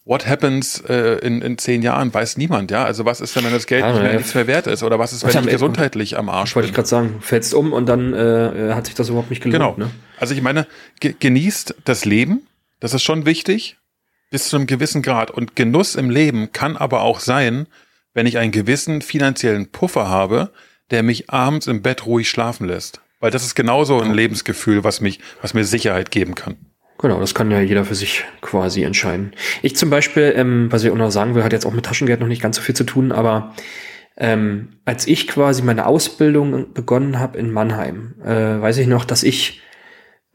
[0.03, 2.85] What happens äh, in, in zehn Jahren, weiß niemand, ja.
[2.85, 4.17] Also was ist denn, wenn das Geld Ja, nicht mehr, ja.
[4.17, 4.81] nichts mehr wert ist?
[4.83, 6.71] Oder was ist, Was wenn am ich gesundheitlich am Arsch Wollte bin?
[6.71, 9.75] ich gerade sagen, fällst um und dann äh, hat sich das überhaupt nicht gelohnt.
[9.75, 9.87] Genau.
[9.87, 9.91] Ne?
[10.19, 10.67] Also ich meine,
[10.99, 12.47] ge genießt das Leben,
[12.79, 13.77] das ist schon wichtig,
[14.29, 15.31] bis zu einem gewissen Grad.
[15.31, 17.67] Und Genuss im Leben kann aber auch sein,
[18.13, 20.51] wenn ich einen gewissen finanziellen Puffer habe,
[20.91, 23.01] der mich abends im Bett ruhig schlafen lässt.
[23.19, 26.57] Weil das ist genauso ein Lebensgefühl, was mich, was mir Sicherheit geben kann.
[26.97, 29.33] Genau, das kann ja jeder für sich quasi entscheiden.
[29.61, 32.19] Ich zum Beispiel, ähm, was ich auch noch sagen will, hat jetzt auch mit Taschengeld
[32.19, 33.53] noch nicht ganz so viel zu tun, aber
[34.17, 39.23] ähm, als ich quasi meine Ausbildung begonnen habe in Mannheim, äh, weiß ich noch, dass
[39.23, 39.61] ich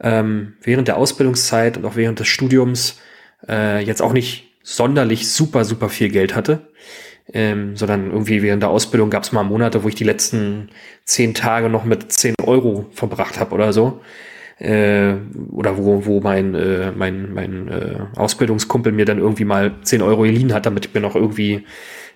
[0.01, 2.99] ähm, während der Ausbildungszeit und auch während des Studiums
[3.47, 6.67] äh, jetzt auch nicht sonderlich super, super viel Geld hatte.
[7.33, 10.69] Ähm, sondern irgendwie während der Ausbildung gab es mal Monate, wo ich die letzten
[11.05, 14.01] zehn Tage noch mit 10 Euro verbracht habe oder so
[14.57, 15.13] äh,
[15.51, 20.23] oder wo, wo mein, äh, mein, mein äh, Ausbildungskumpel mir dann irgendwie mal 10 Euro
[20.23, 21.63] geliehen hat, damit ich mir noch irgendwie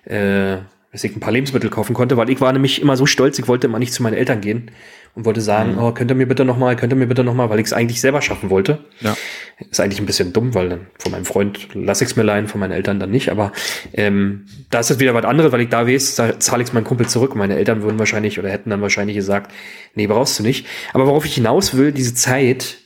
[0.04, 0.58] äh,
[0.92, 3.48] weiß ich, ein paar Lebensmittel kaufen konnte, weil ich war nämlich immer so stolz, ich
[3.48, 4.70] wollte immer nicht zu meinen Eltern gehen
[5.16, 5.78] und wollte sagen, mhm.
[5.78, 7.66] oh, könnt ihr mir bitte noch mal, könnt ihr mir bitte noch mal, weil ich
[7.66, 8.84] es eigentlich selber schaffen wollte.
[9.00, 9.16] Ja.
[9.58, 12.48] Ist eigentlich ein bisschen dumm, weil dann von meinem Freund lasse ich es mir leihen,
[12.48, 13.30] von meinen Eltern dann nicht.
[13.30, 13.50] Aber
[13.94, 16.74] ähm, da ist es wieder was anderes, weil ich da weiß, da zahle ich es
[16.74, 17.34] meinem Kumpel zurück.
[17.34, 19.52] Meine Eltern würden wahrscheinlich oder hätten dann wahrscheinlich gesagt,
[19.94, 20.66] nee, brauchst du nicht.
[20.92, 22.76] Aber worauf ich hinaus will, diese Zeit,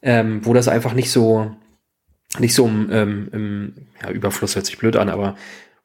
[0.00, 1.56] ähm, wo das einfach nicht so
[2.38, 5.34] nicht so im, ähm, im ja, Überfluss hört sich blöd an, aber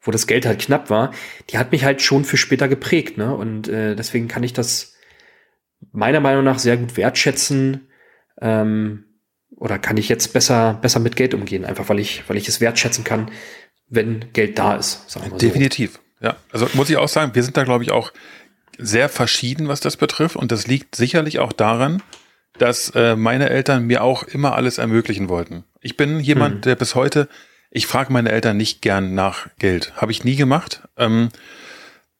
[0.00, 1.10] wo das Geld halt knapp war,
[1.50, 3.34] die hat mich halt schon für später geprägt, ne?
[3.34, 4.95] Und äh, deswegen kann ich das
[5.92, 7.88] meiner Meinung nach sehr gut wertschätzen.
[8.40, 9.04] Ähm,
[9.56, 12.60] oder kann ich jetzt besser, besser mit Geld umgehen, einfach weil ich, weil ich es
[12.60, 13.30] wertschätzen kann,
[13.88, 15.08] wenn Geld da ist.
[15.10, 15.94] Sagen wir Definitiv.
[16.20, 16.26] So.
[16.26, 18.12] Ja, also muss ich auch sagen, wir sind da, glaube ich, auch
[18.78, 20.36] sehr verschieden, was das betrifft.
[20.36, 22.02] Und das liegt sicherlich auch daran,
[22.58, 25.64] dass äh, meine Eltern mir auch immer alles ermöglichen wollten.
[25.80, 26.60] Ich bin jemand, mhm.
[26.62, 27.28] der bis heute,
[27.70, 29.92] ich frage meine Eltern nicht gern nach Geld.
[29.96, 30.82] Habe ich nie gemacht.
[30.96, 31.28] Ähm,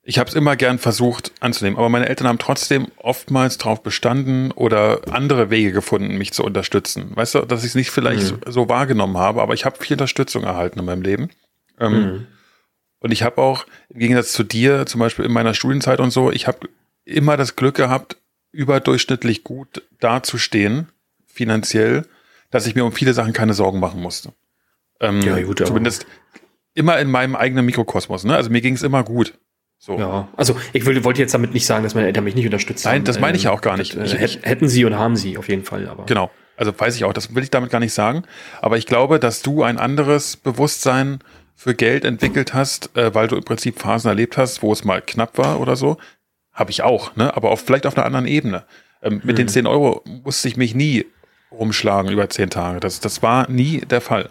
[0.08, 4.52] ich habe es immer gern versucht anzunehmen, aber meine Eltern haben trotzdem oftmals darauf bestanden
[4.52, 7.10] oder andere Wege gefunden, mich zu unterstützen.
[7.16, 8.40] Weißt du, dass ich es nicht vielleicht mhm.
[8.46, 11.30] so, wahrgenommen habe, aber ich habe viel Unterstützung erhalten in meinem Leben.
[11.80, 12.26] Ähm, mhm.
[13.00, 16.30] Und ich habe auch, im Gegensatz zu dir, zum Beispiel in meiner Studienzeit und so,
[16.30, 16.68] ich habe
[17.04, 18.16] immer das Glück gehabt,
[18.52, 20.88] überdurchschnittlich gut dazustehen,
[21.26, 22.06] finanziell,
[22.52, 24.32] dass ich mir um viele Sachen keine Sorgen machen musste.
[25.00, 26.06] Ähm, ja, gut, zumindest
[26.74, 28.22] immer in meinem eigenen Mikrokosmos.
[28.22, 28.36] Ne?
[28.36, 29.34] Also mir ging es immer gut.
[29.78, 29.98] So.
[29.98, 32.84] Ja, also ich will, wollte jetzt damit nicht sagen, dass meine Eltern mich nicht unterstützt
[32.84, 32.98] Nein, haben.
[33.00, 33.94] Nein, das meine ich ja auch gar nicht.
[33.94, 35.88] Ähm, ich, hätten sie und haben sie auf jeden Fall.
[35.88, 36.06] Aber.
[36.06, 38.24] Genau, also weiß ich auch, das will ich damit gar nicht sagen.
[38.62, 41.20] Aber ich glaube, dass du ein anderes Bewusstsein
[41.54, 45.02] für Geld entwickelt hast, äh, weil du im Prinzip Phasen erlebt hast, wo es mal
[45.02, 45.96] knapp war oder so.
[46.52, 47.36] Habe ich auch, ne?
[47.36, 48.64] aber auf, vielleicht auf einer anderen Ebene.
[49.02, 49.68] Ähm, mit den 10 mhm.
[49.68, 51.06] Euro musste ich mich nie
[51.50, 52.80] rumschlagen über 10 Tage.
[52.80, 54.30] Das, das war nie der Fall.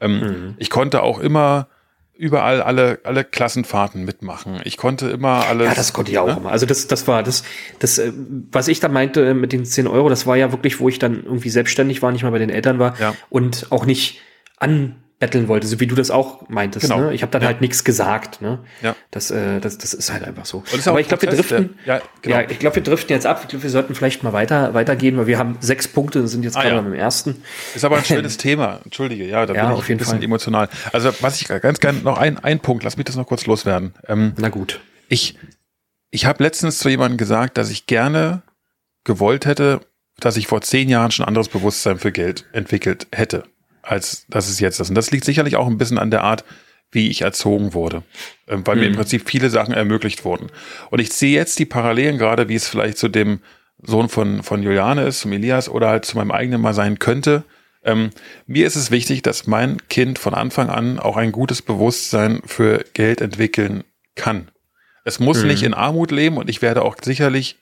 [0.00, 0.54] Ähm, mhm.
[0.58, 1.68] Ich konnte auch immer
[2.16, 4.60] überall alle, alle Klassenfahrten mitmachen.
[4.64, 5.66] Ich konnte immer alles.
[5.66, 6.36] Ja, das konnte ich auch ne?
[6.38, 6.50] immer.
[6.50, 7.42] Also das, das war das,
[7.80, 8.12] das, äh,
[8.50, 11.24] was ich da meinte mit den 10 Euro, das war ja wirklich, wo ich dann
[11.24, 13.14] irgendwie selbstständig war, nicht mal bei den Eltern war ja.
[13.30, 14.20] und auch nicht
[14.58, 16.82] an betteln wollte, so wie du das auch meintest.
[16.82, 17.00] Genau.
[17.00, 17.14] Ne?
[17.14, 17.48] Ich habe dann ja.
[17.48, 18.42] halt nichts gesagt.
[18.42, 18.58] Ne?
[18.82, 18.94] Ja.
[19.10, 20.62] Das, äh, das, das ist halt einfach so.
[20.84, 21.78] Aber ich glaube, wir driften.
[21.86, 22.36] Ja, genau.
[22.36, 23.40] ja ich glaube, wir driften jetzt ab.
[23.42, 26.58] Ich glaube, wir sollten vielleicht mal weiter weitergehen, weil wir haben sechs Punkte, sind jetzt
[26.58, 26.82] ah, gerade ja.
[26.82, 27.42] beim ersten.
[27.74, 28.80] Ist aber ein schönes Thema.
[28.84, 30.24] Entschuldige, ja, da ja, bin ich ein bisschen Fall.
[30.24, 30.68] emotional.
[30.92, 33.94] Also was ich ganz gerne noch ein, ein Punkt, lass mich das noch kurz loswerden.
[34.06, 34.80] Ähm, Na gut.
[35.08, 35.38] Ich,
[36.10, 38.42] ich habe letztens zu jemandem gesagt, dass ich gerne
[39.04, 39.80] gewollt hätte,
[40.20, 43.44] dass ich vor zehn Jahren schon anderes Bewusstsein für Geld entwickelt hätte
[43.84, 44.88] als das es jetzt ist.
[44.88, 46.44] Und das liegt sicherlich auch ein bisschen an der Art,
[46.90, 48.02] wie ich erzogen wurde,
[48.46, 48.80] äh, weil mhm.
[48.80, 48.98] mir im mhm.
[48.98, 50.48] Prinzip viele Sachen ermöglicht wurden.
[50.90, 53.40] Und ich sehe jetzt die Parallelen gerade, wie es vielleicht zu dem
[53.82, 57.44] Sohn von, von Juliane ist, zum Elias oder halt zu meinem eigenen mal sein könnte.
[57.82, 58.10] Ähm,
[58.46, 62.84] mir ist es wichtig, dass mein Kind von Anfang an auch ein gutes Bewusstsein für
[62.94, 64.50] Geld entwickeln kann.
[65.04, 65.48] Es muss mhm.
[65.48, 67.58] nicht in Armut leben und ich werde auch sicherlich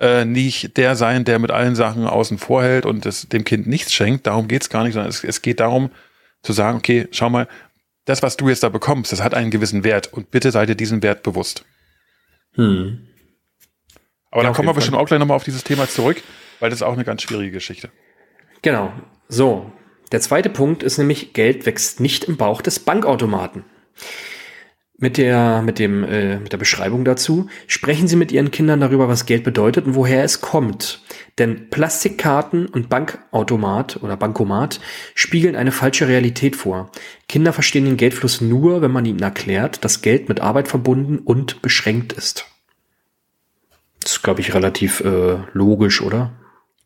[0.00, 3.66] äh, nicht der sein, der mit allen Sachen außen vor hält und es dem Kind
[3.66, 4.26] nichts schenkt.
[4.26, 5.90] Darum geht's gar nicht, sondern es, es geht darum
[6.42, 7.48] zu sagen, okay, schau mal,
[8.04, 10.76] das, was du jetzt da bekommst, das hat einen gewissen Wert und bitte sei dir
[10.76, 11.64] diesen Wert bewusst.
[12.54, 13.08] Hm.
[14.30, 16.22] Aber ja, dann kommen wir bestimmt auch gleich nochmal auf dieses Thema zurück,
[16.60, 17.90] weil das ist auch eine ganz schwierige Geschichte.
[18.62, 18.92] Genau.
[19.28, 19.72] So.
[20.12, 23.64] Der zweite Punkt ist nämlich, Geld wächst nicht im Bauch des Bankautomaten
[24.98, 27.48] mit der, mit dem, äh, mit der Beschreibung dazu.
[27.66, 31.02] Sprechen Sie mit Ihren Kindern darüber, was Geld bedeutet und woher es kommt.
[31.38, 34.80] Denn Plastikkarten und Bankautomat oder Bankomat
[35.14, 36.90] spiegeln eine falsche Realität vor.
[37.28, 41.60] Kinder verstehen den Geldfluss nur, wenn man ihnen erklärt, dass Geld mit Arbeit verbunden und
[41.60, 42.46] beschränkt ist.
[44.00, 46.32] Das ist, glaube ich, relativ äh, logisch, oder?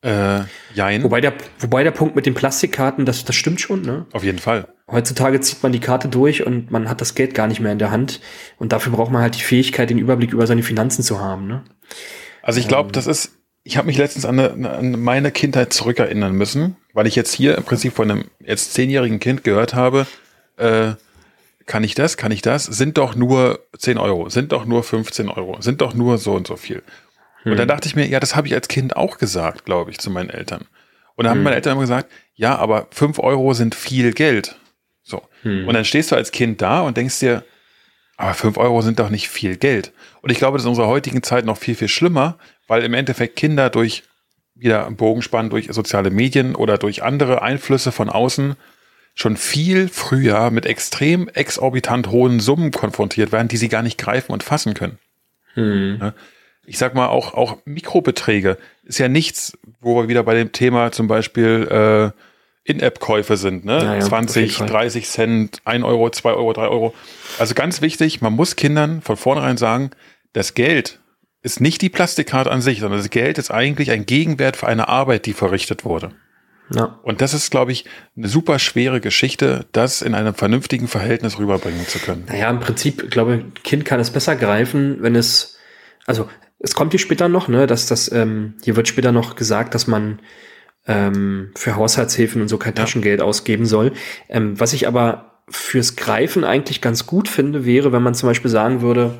[0.02, 0.40] Äh,
[0.74, 1.02] jein.
[1.02, 4.06] Wobei der, wobei der Punkt mit den Plastikkarten, das, das stimmt schon, ne?
[4.12, 4.68] Auf jeden Fall.
[4.90, 7.78] Heutzutage zieht man die Karte durch und man hat das Geld gar nicht mehr in
[7.78, 8.20] der Hand.
[8.58, 11.62] Und dafür braucht man halt die Fähigkeit, den Überblick über seine Finanzen zu haben, ne?
[12.42, 13.32] Also ich glaube, ähm, das ist,
[13.62, 17.58] ich habe mich letztens an, eine, an meine Kindheit zurückerinnern müssen, weil ich jetzt hier
[17.58, 20.06] im Prinzip von einem jetzt zehnjährigen Kind gehört habe,
[20.56, 20.92] äh,
[21.66, 25.28] kann ich das, kann ich das, sind doch nur 10 Euro, sind doch nur 15
[25.28, 26.82] Euro, sind doch nur so und so viel.
[27.44, 27.68] Und dann hm.
[27.68, 30.30] dachte ich mir, ja, das habe ich als Kind auch gesagt, glaube ich, zu meinen
[30.30, 30.66] Eltern.
[31.14, 31.44] Und dann haben hm.
[31.44, 34.56] meine Eltern immer gesagt, ja, aber fünf Euro sind viel Geld.
[35.02, 35.22] So.
[35.42, 35.66] Hm.
[35.66, 37.44] Und dann stehst du als Kind da und denkst dir,
[38.16, 39.92] aber fünf Euro sind doch nicht viel Geld.
[40.20, 42.92] Und ich glaube, das ist in unserer heutigen Zeit noch viel, viel schlimmer, weil im
[42.92, 44.02] Endeffekt Kinder durch,
[44.54, 48.56] wieder im Bogenspann, durch soziale Medien oder durch andere Einflüsse von außen
[49.14, 54.32] schon viel früher mit extrem exorbitant hohen Summen konfrontiert werden, die sie gar nicht greifen
[54.32, 54.98] und fassen können.
[55.54, 56.12] Hm.
[56.66, 60.92] Ich sag mal, auch, auch Mikrobeträge ist ja nichts, wo wir wieder bei dem Thema
[60.92, 62.14] zum Beispiel
[62.66, 63.78] äh, In-App-Käufe sind, ne?
[63.82, 66.94] Ja, ja, 20, 30 Cent, 1 Euro, 2 Euro, 3 Euro.
[67.38, 69.90] Also ganz wichtig, man muss Kindern von vornherein sagen,
[70.32, 71.00] das Geld,
[71.42, 74.88] ist nicht die Plastikkarte an sich, sondern das Geld ist eigentlich ein Gegenwert für eine
[74.88, 76.12] Arbeit, die verrichtet wurde.
[76.72, 77.00] Ja.
[77.02, 77.84] Und das ist, glaube ich,
[78.16, 82.26] eine super schwere Geschichte, das in einem vernünftigen Verhältnis rüberbringen zu können.
[82.28, 85.56] Naja, im Prinzip, ich glaube, Kind kann es besser greifen, wenn es,
[86.06, 86.28] also
[86.60, 89.86] es kommt hier später noch, ne, dass das, ähm, hier wird später noch gesagt, dass
[89.86, 90.20] man
[90.86, 93.92] ähm, für Haushaltshilfen und so kein Taschengeld ausgeben soll.
[94.28, 98.50] Ähm, was ich aber fürs Greifen eigentlich ganz gut finde, wäre, wenn man zum Beispiel
[98.50, 99.18] sagen würde,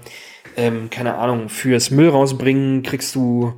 [0.57, 3.55] ähm, keine Ahnung, fürs Müll rausbringen kriegst du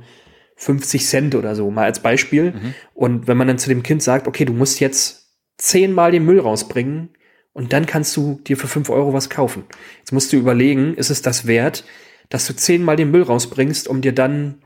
[0.55, 2.51] 50 Cent oder so, mal als Beispiel.
[2.51, 2.73] Mhm.
[2.93, 6.39] Und wenn man dann zu dem Kind sagt, okay, du musst jetzt zehnmal den Müll
[6.39, 7.09] rausbringen
[7.51, 9.65] und dann kannst du dir für fünf Euro was kaufen.
[9.99, 11.83] Jetzt musst du überlegen, ist es das wert,
[12.29, 14.61] dass du zehnmal den Müll rausbringst, um dir dann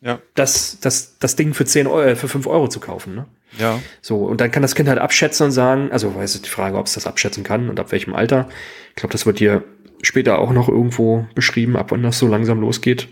[0.00, 0.20] ja.
[0.34, 3.26] das, das, das Ding für zehn Euro, äh, für fünf Euro zu kaufen, ne?
[3.58, 3.80] Ja.
[4.02, 6.76] So, und dann kann das Kind halt abschätzen und sagen, also weiß ich die Frage,
[6.76, 8.48] ob es das abschätzen kann und ab welchem Alter.
[8.90, 9.64] Ich glaube, das wird dir
[10.02, 13.08] später auch noch irgendwo beschrieben, ab wann das so langsam losgeht.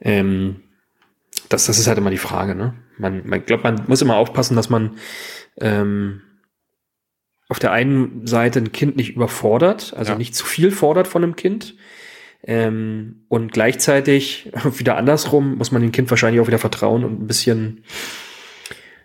[0.00, 0.62] Ähm,
[1.48, 2.74] das, das ist halt immer die Frage, ne?
[2.96, 4.96] Man, man glaube, man muss immer aufpassen, dass man
[5.60, 6.22] ähm,
[7.48, 10.18] auf der einen Seite ein Kind nicht überfordert, also ja.
[10.18, 11.74] nicht zu viel fordert von einem Kind.
[12.42, 17.26] Ähm, und gleichzeitig wieder andersrum muss man dem Kind wahrscheinlich auch wieder vertrauen und ein
[17.26, 17.84] bisschen,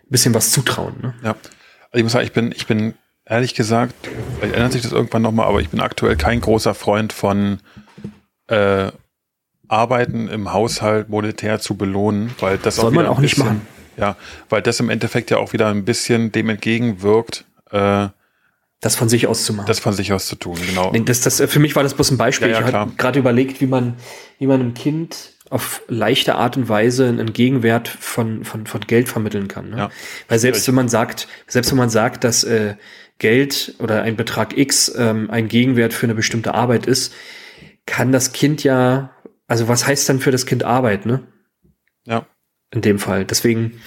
[0.04, 0.94] ein bisschen was zutrauen.
[1.02, 1.14] Ne?
[1.22, 1.30] Ja.
[1.30, 3.94] Also ich muss sagen, ich bin, ich bin ehrlich gesagt,
[4.38, 7.60] vielleicht ändert sich das irgendwann nochmal, aber ich bin aktuell kein großer Freund von
[8.48, 8.90] äh,
[9.68, 13.66] Arbeiten im Haushalt monetär zu belohnen, weil das Soll auch man auch bisschen, nicht machen.
[13.96, 14.16] Ja,
[14.48, 18.08] weil das im Endeffekt ja auch wieder ein bisschen dem entgegenwirkt, äh,
[18.82, 19.66] das von sich aus zu machen.
[19.66, 20.92] Das von sich aus zu tun, genau.
[20.92, 22.50] Das, das, für mich war das bloß ein Beispiel.
[22.50, 23.94] Ja, ja, ich habe gerade überlegt, wie man,
[24.38, 29.08] wie man einem Kind auf leichte Art und Weise einen Gegenwert von, von, von Geld
[29.08, 29.70] vermitteln kann.
[29.70, 29.78] Ne?
[29.78, 29.90] Ja,
[30.28, 32.74] Weil selbst wenn man sagt, selbst wenn man sagt, dass äh,
[33.18, 37.14] Geld oder ein Betrag X ähm, ein Gegenwert für eine bestimmte Arbeit ist,
[37.86, 39.10] kann das Kind ja
[39.52, 41.26] also was heißt dann für das Kind Arbeit, ne?
[42.06, 42.26] Ja.
[42.70, 43.26] In dem Fall.
[43.26, 43.82] Deswegen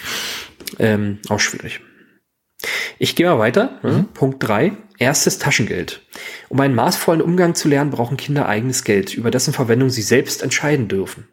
[0.78, 1.82] ähm, auch schwierig.
[3.00, 3.80] Ich gehe mal weiter.
[3.82, 3.92] Ne?
[3.92, 4.08] Mhm.
[4.14, 6.02] Punkt drei: Erstes Taschengeld.
[6.48, 10.42] Um einen maßvollen Umgang zu lernen, brauchen Kinder eigenes Geld, über dessen Verwendung sie selbst
[10.42, 11.28] entscheiden dürfen.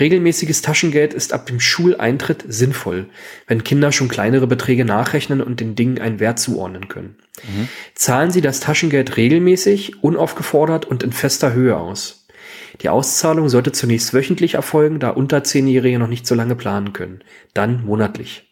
[0.00, 3.06] Regelmäßiges Taschengeld ist ab dem Schuleintritt sinnvoll,
[3.46, 7.16] wenn Kinder schon kleinere Beträge nachrechnen und den Dingen einen Wert zuordnen können.
[7.42, 7.68] Mhm.
[7.94, 12.26] Zahlen sie das Taschengeld regelmäßig, unaufgefordert und in fester Höhe aus.
[12.82, 17.20] Die Auszahlung sollte zunächst wöchentlich erfolgen, da unter Zehnjährige noch nicht so lange planen können.
[17.54, 18.50] Dann monatlich.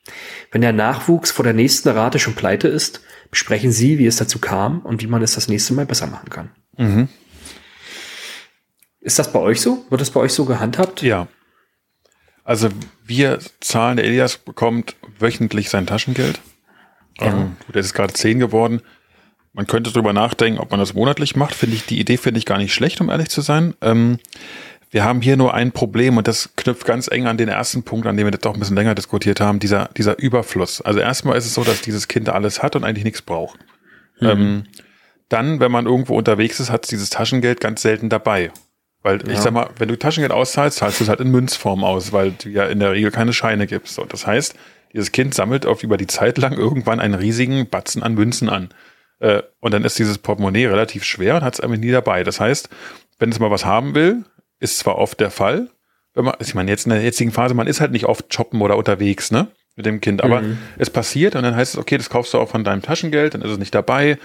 [0.51, 3.03] Wenn der Nachwuchs vor der nächsten Rate schon pleite ist,
[3.35, 6.31] besprechen Sie, wie es dazu kam und wie man es das nächste Mal besser machen
[6.31, 6.53] kann.
[6.77, 7.09] Mhm.
[9.01, 9.85] Ist das bei euch so?
[9.91, 11.03] Wird das bei euch so gehandhabt?
[11.03, 11.27] Ja.
[12.45, 12.69] Also
[13.05, 16.41] wir zahlen, der Elias bekommt wöchentlich sein Taschengeld.
[17.19, 17.27] Ja.
[17.27, 18.83] Ähm, der ist gerade zehn geworden.
[19.53, 21.57] Man könnte darüber nachdenken, ob man das monatlich macht.
[21.57, 23.75] Finde ich, die Idee finde ich gar nicht schlecht, um ehrlich zu sein.
[23.81, 24.21] Ähm,
[24.95, 28.07] wir haben hier nur ein Problem und das knüpft ganz eng an den ersten Punkt,
[28.07, 30.81] an dem wir das auch ein bisschen länger diskutiert haben, dieser, dieser Überfluss.
[30.83, 33.59] Also erstmal ist es so, dass dieses Kind alles hat und eigentlich nichts braucht.
[34.21, 34.29] Mhm.
[34.29, 34.65] Ähm,
[35.29, 38.53] dann, wenn man irgendwo unterwegs ist, hat es dieses Taschengeld ganz selten dabei.
[39.03, 39.33] Weil ja.
[39.33, 42.31] ich sag mal, wenn du Taschengeld auszahlst, zahlst du es halt in Münzform aus, weil
[42.31, 43.99] du ja in der Regel keine Scheine gibst.
[43.99, 44.55] Und das heißt,
[44.93, 48.69] dieses Kind sammelt auf über die Zeit lang irgendwann einen riesigen Batzen an Münzen an.
[49.19, 52.23] Äh, und dann ist dieses Portemonnaie relativ schwer und hat es einfach nie dabei.
[52.23, 52.69] Das heißt,
[53.19, 54.25] wenn es mal was haben will,
[54.65, 55.69] ist zwar oft der Fall,
[56.15, 58.63] wenn man, ich meine, jetzt in der jetzigen Phase, man ist halt nicht oft shoppen
[58.63, 59.49] oder unterwegs, ne?
[59.77, 60.23] Mit dem Kind.
[60.23, 60.59] Aber mhm.
[60.79, 63.43] es passiert und dann heißt es, okay, das kaufst du auch von deinem Taschengeld, dann
[63.43, 64.19] ist es nicht dabei.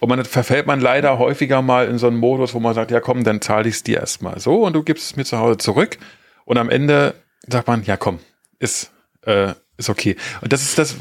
[0.00, 3.00] Und man verfällt man leider häufiger mal in so einen Modus, wo man sagt, ja
[3.00, 5.58] komm, dann zahle ich es dir erstmal so und du gibst es mir zu Hause
[5.58, 5.98] zurück.
[6.46, 7.14] Und am Ende
[7.46, 8.18] sagt man, ja komm,
[8.58, 8.92] ist,
[9.26, 10.16] äh, ist okay.
[10.40, 10.96] Und das ist das,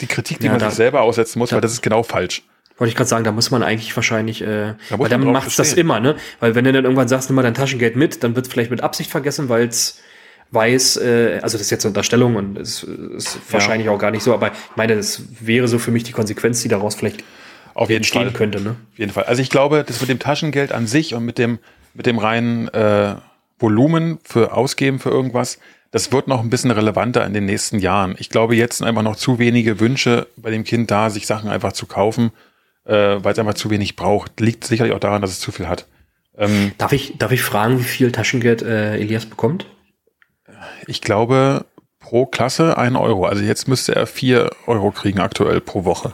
[0.00, 2.42] die Kritik, die ja, man sich selber aussetzen muss, weil das ist genau falsch.
[2.78, 5.72] Wollte ich gerade sagen, da muss man eigentlich wahrscheinlich, äh, da weil dann macht das
[5.72, 6.16] immer, ne?
[6.40, 8.70] Weil wenn du dann irgendwann sagst, nimm mal dein Taschengeld mit, dann wird es vielleicht
[8.70, 10.00] mit Absicht vergessen, weil es
[10.50, 13.40] weiß, äh, also das ist jetzt eine Unterstellung und es ist ja.
[13.52, 16.62] wahrscheinlich auch gar nicht so, aber ich meine, das wäre so für mich die Konsequenz,
[16.62, 17.24] die daraus vielleicht
[17.74, 18.76] auf jeden Fall könnte, ne?
[18.92, 19.24] Auf jeden Fall.
[19.24, 21.58] Also ich glaube, das mit dem Taschengeld an sich und mit dem
[21.94, 23.16] mit dem reinen äh,
[23.58, 25.58] Volumen für Ausgeben für irgendwas,
[25.90, 28.16] das wird noch ein bisschen relevanter in den nächsten Jahren.
[28.18, 31.48] Ich glaube, jetzt sind einfach noch zu wenige Wünsche bei dem Kind da, sich Sachen
[31.48, 32.32] einfach zu kaufen
[32.86, 34.40] äh, weil es einfach zu wenig braucht.
[34.40, 35.86] Liegt sicherlich auch daran, dass es zu viel hat.
[36.38, 39.66] Ähm, darf, ich, darf ich fragen, wie viel Taschengeld äh, Elias bekommt?
[40.86, 41.66] Ich glaube
[41.98, 43.26] pro Klasse ein Euro.
[43.26, 46.12] Also jetzt müsste er vier Euro kriegen aktuell pro Woche.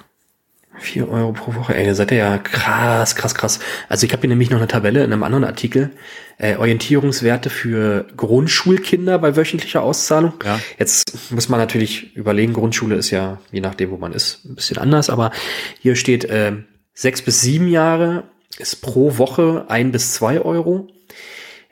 [0.78, 3.60] 4 Euro pro Woche, ey, da seid ihr ja krass, krass, krass.
[3.88, 5.90] Also ich habe hier nämlich noch eine Tabelle in einem anderen Artikel.
[6.38, 10.32] Äh, Orientierungswerte für Grundschulkinder bei wöchentlicher Auszahlung.
[10.44, 10.58] Ja.
[10.78, 14.78] Jetzt muss man natürlich überlegen, Grundschule ist ja, je nachdem, wo man ist, ein bisschen
[14.78, 15.30] anders, aber
[15.78, 16.52] hier steht äh,
[16.94, 18.24] sechs bis sieben Jahre
[18.58, 20.88] ist pro Woche ein bis zwei Euro.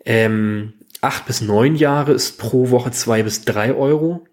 [0.05, 4.27] Ähm, acht bis neun Jahre ist pro Woche zwei bis drei Euro.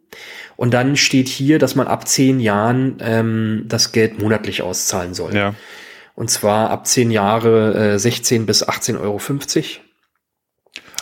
[0.58, 5.34] Und dann steht hier, dass man ab zehn Jahren ähm, das Geld monatlich auszahlen soll.
[5.36, 5.54] Ja.
[6.15, 9.20] Und zwar ab zehn Jahre äh, 16 bis 18,50 Euro.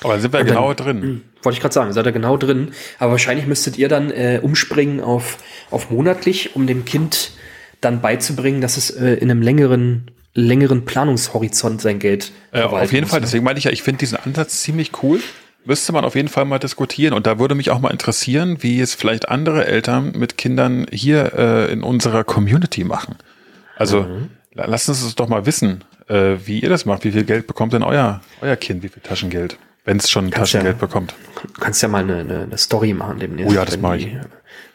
[0.04, 1.02] Aber dann sind wir Und genau dann- drin.
[1.02, 2.72] Hm, Wollte ich gerade sagen, seid ihr genau drin.
[3.00, 5.38] Aber wahrscheinlich müsstet ihr dann äh, umspringen auf,
[5.72, 7.32] auf monatlich, um dem Kind
[7.82, 13.04] dann beizubringen, dass es äh, in einem längeren, längeren Planungshorizont sein Geld Äh, auf jeden
[13.06, 13.26] muss, Fall, ne?
[13.26, 15.22] deswegen meine ich ja, ich finde diesen Ansatz ziemlich cool.
[15.66, 17.14] Müsste man auf jeden Fall mal diskutieren.
[17.14, 21.34] Und da würde mich auch mal interessieren, wie es vielleicht andere Eltern mit Kindern hier
[21.34, 23.16] äh, in unserer Community machen.
[23.76, 24.30] Also Mhm.
[24.54, 27.04] la- lasst uns es doch mal wissen, äh, wie ihr das macht.
[27.04, 28.84] Wie viel Geld bekommt denn euer, euer Kind?
[28.84, 29.58] Wie viel Taschengeld?
[29.86, 31.14] Wenn es schon Kannst ja- Taschengeld bekommt.
[31.56, 33.52] Du kannst ja mal eine, eine, eine Story machen demnächst.
[33.52, 34.18] Oh ja, das wenn mach die, ich.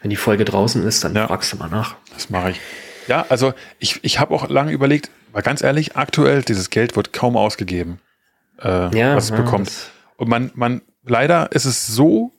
[0.01, 1.27] Wenn die Folge draußen ist, dann Ja.
[1.27, 1.95] fragst du mal nach.
[2.13, 2.59] Das mache ich.
[3.07, 7.13] Ja, also ich, ich habe auch lange überlegt, weil ganz ehrlich, aktuell, dieses Geld wird
[7.13, 7.99] kaum ausgegeben,
[8.61, 9.67] äh, Ja, was es ja, bekommt.
[9.67, 9.89] das-
[10.21, 12.31] Und man, man, leider ist es so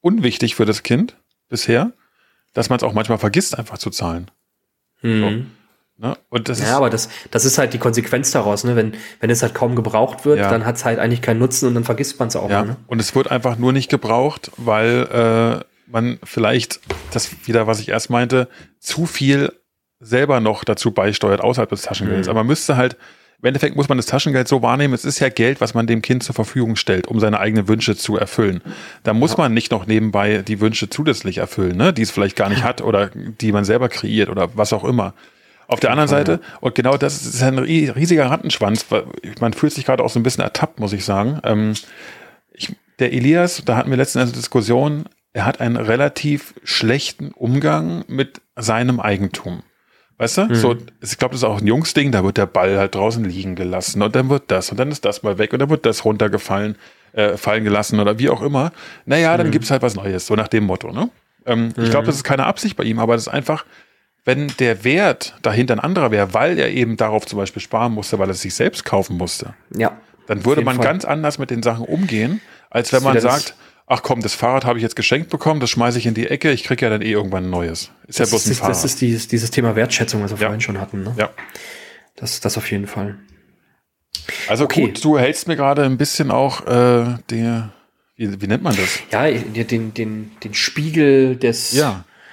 [0.00, 1.16] unwichtig für das Kind
[1.48, 1.92] bisher,
[2.54, 4.30] dass man es auch manchmal vergisst, einfach zu zahlen.
[5.02, 5.50] Mhm.
[5.96, 6.16] Ne?
[6.28, 8.76] Und das ist, Ja, aber das, das ist halt die Konsequenz daraus, ne?
[8.76, 10.50] Wenn, wenn es halt kaum gebraucht wird, Ja.
[10.50, 12.68] dann hat es halt eigentlich keinen Nutzen und dann vergisst man es auch ja, mal,
[12.68, 12.76] ne?
[12.86, 15.08] und es wird einfach nur nicht gebraucht, weil
[15.60, 16.78] äh, man vielleicht,
[17.10, 19.52] das wieder, was ich erst meinte, zu viel
[19.98, 22.28] selber noch dazu beisteuert, außerhalb des Taschengelds.
[22.28, 22.30] Mhm.
[22.30, 22.96] Aber man müsste halt,
[23.40, 26.02] im Endeffekt muss man das Taschengeld so wahrnehmen, es ist ja Geld, was man dem
[26.02, 28.62] Kind zur Verfügung stellt, um seine eigenen Wünsche zu erfüllen.
[29.04, 31.92] Da muss man nicht noch nebenbei die Wünsche zusätzlich erfüllen, ne?
[31.92, 35.14] die es vielleicht gar nicht hat oder die man selber kreiert oder was auch immer.
[35.68, 39.04] Auf der anderen Seite, und genau das ist ein rie- riesiger Rattenschwanz, weil
[39.38, 41.40] man fühlt sich gerade auch so ein bisschen ertappt, muss ich sagen.
[41.44, 41.74] Ähm,
[42.52, 48.02] ich, der Elias, da hatten wir letztens eine Diskussion, er hat einen relativ schlechten Umgang
[48.08, 49.62] mit seinem Eigentum.
[50.18, 50.54] Weißt du?
[50.54, 53.54] So, ich glaube, das ist auch ein Jungsding, da wird der Ball halt draußen liegen
[53.54, 56.04] gelassen und dann wird das und dann ist das mal weg und dann wird das
[56.04, 56.74] runtergefallen,
[57.12, 58.72] äh, fallen gelassen oder wie auch immer.
[59.06, 61.08] Naja, dann gibt's halt was Neues, so nach dem Motto, ne?
[61.46, 63.64] Ähm, Ich glaube, das ist keine Absicht bei ihm, aber das ist einfach,
[64.24, 68.18] wenn der Wert dahinter ein anderer wäre, weil er eben darauf zum Beispiel sparen musste,
[68.18, 69.92] weil er es sich selbst kaufen musste, Ja.
[70.26, 70.84] dann würde man Fall.
[70.84, 73.54] ganz anders mit den Sachen umgehen, als wenn man sagt,
[73.88, 76.50] ach komm, das Fahrrad habe ich jetzt geschenkt bekommen, das schmeiße ich in die Ecke,
[76.52, 77.90] ich kriege ja dann eh irgendwann ein neues.
[78.06, 78.74] Ist ja Das bloß ein ist, Fahrrad.
[78.76, 80.46] das ist dieses, dieses Thema Wertschätzung, was wir Ja.
[80.46, 81.14] vorhin schon hatten, ne?
[81.16, 81.30] ja.
[82.16, 83.16] Das, das auf jeden Fall.
[84.48, 84.82] Also Okay.
[84.86, 87.62] gut, du hältst mir gerade ein bisschen auch äh, die,
[88.16, 88.98] wie, wie nennt man das?
[89.12, 91.72] Ja, den, den, den Spiegel des,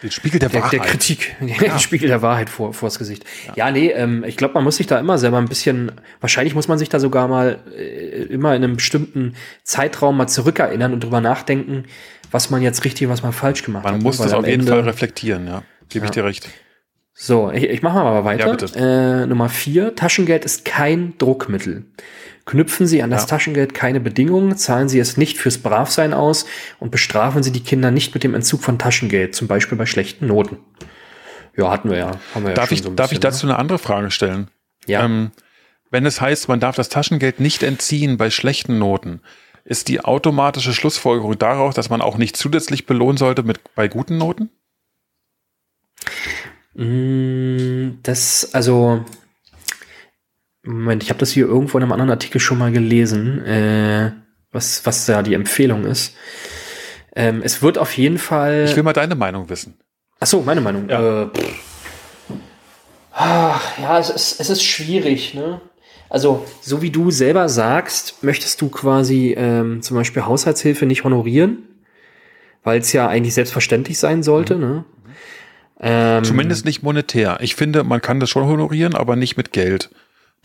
[0.06, 0.74] den Spiegel der, der, Wahrheit.
[0.74, 3.26] der Kritik, den Spiegel der Wahrheit vor, vors Gesicht.
[3.56, 5.92] Ja, nee, ähm, ich glaube, man muss sich da immer selber ein bisschen,
[6.22, 10.94] wahrscheinlich muss man sich da sogar mal äh, immer in einem bestimmten Zeitraum mal zurückerinnern
[10.94, 11.86] und drüber nachdenken,
[12.32, 13.92] was man jetzt richtig und was man falsch gemacht hat.
[13.92, 14.04] Man ne?
[14.04, 15.64] muss das auf jeden Ende- Fall reflektieren, ja.
[15.90, 16.50] Gebe ich dir recht.
[17.14, 18.48] So, ich, ich mache mal aber weiter.
[18.48, 18.78] Ja, bitte.
[18.78, 21.86] Äh, Nummer vier, Taschengeld ist kein Druckmittel.
[22.46, 23.30] Knüpfen Sie an das Ja.
[23.30, 26.46] Taschengeld keine Bedingungen, zahlen Sie es nicht fürs Bravsein aus
[26.80, 30.28] und bestrafen Sie die Kinder nicht mit dem Entzug von Taschengeld, zum Beispiel bei schlechten
[30.28, 30.58] Noten.
[31.58, 32.12] Ja, hatten wir ja.
[32.34, 34.42] Haben wir ja Darf schon ich, so darf ich bisschen, dazu eine andere Frage stellen?
[34.42, 34.48] Ne?
[34.88, 35.06] Ja.
[35.06, 35.32] Ähm,
[35.90, 39.22] wenn es heißt, man darf das Taschengeld nicht entziehen bei schlechten Noten,
[39.64, 44.18] ist die automatische Schlussfolgerung daraus, dass man auch nicht zusätzlich belohnen sollte mit bei guten
[44.18, 44.50] Noten?
[46.76, 49.06] Mm, Das, also,
[50.66, 54.12] Moment, ich habe das hier irgendwo in einem anderen Artikel schon mal gelesen, äh,
[54.52, 56.16] was, was da die Empfehlung ist.
[57.16, 58.66] Ähm, es wird auf jeden Fall.
[58.66, 59.76] Ich will mal deine Meinung wissen.
[60.20, 60.90] Ach so, meine Meinung.
[60.90, 61.24] Ja.
[61.24, 61.30] Äh.
[63.14, 65.62] Ach, ja, es ist, es ist schwierig, ne?
[66.10, 71.64] Also, so wie du selber sagst, möchtest du quasi ähm, zum Beispiel Haushaltshilfe nicht honorieren,
[72.64, 74.86] weil es ja eigentlich selbstverständlich sein sollte, ne?
[75.80, 77.38] Ähm, Zumindest nicht monetär.
[77.42, 79.90] Ich finde, man kann das schon honorieren, aber nicht mit Geld.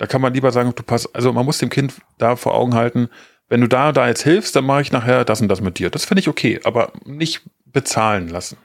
[0.01, 2.75] Da kann man lieber sagen, du passt, also man muss dem Kind da vor Augen
[2.75, 3.11] halten,
[3.51, 5.91] wenn du da, da jetzt hilfst, dann mache ich nachher das und das mit dir.
[5.91, 8.57] Das finde ich okay, aber nicht bezahlen lassen.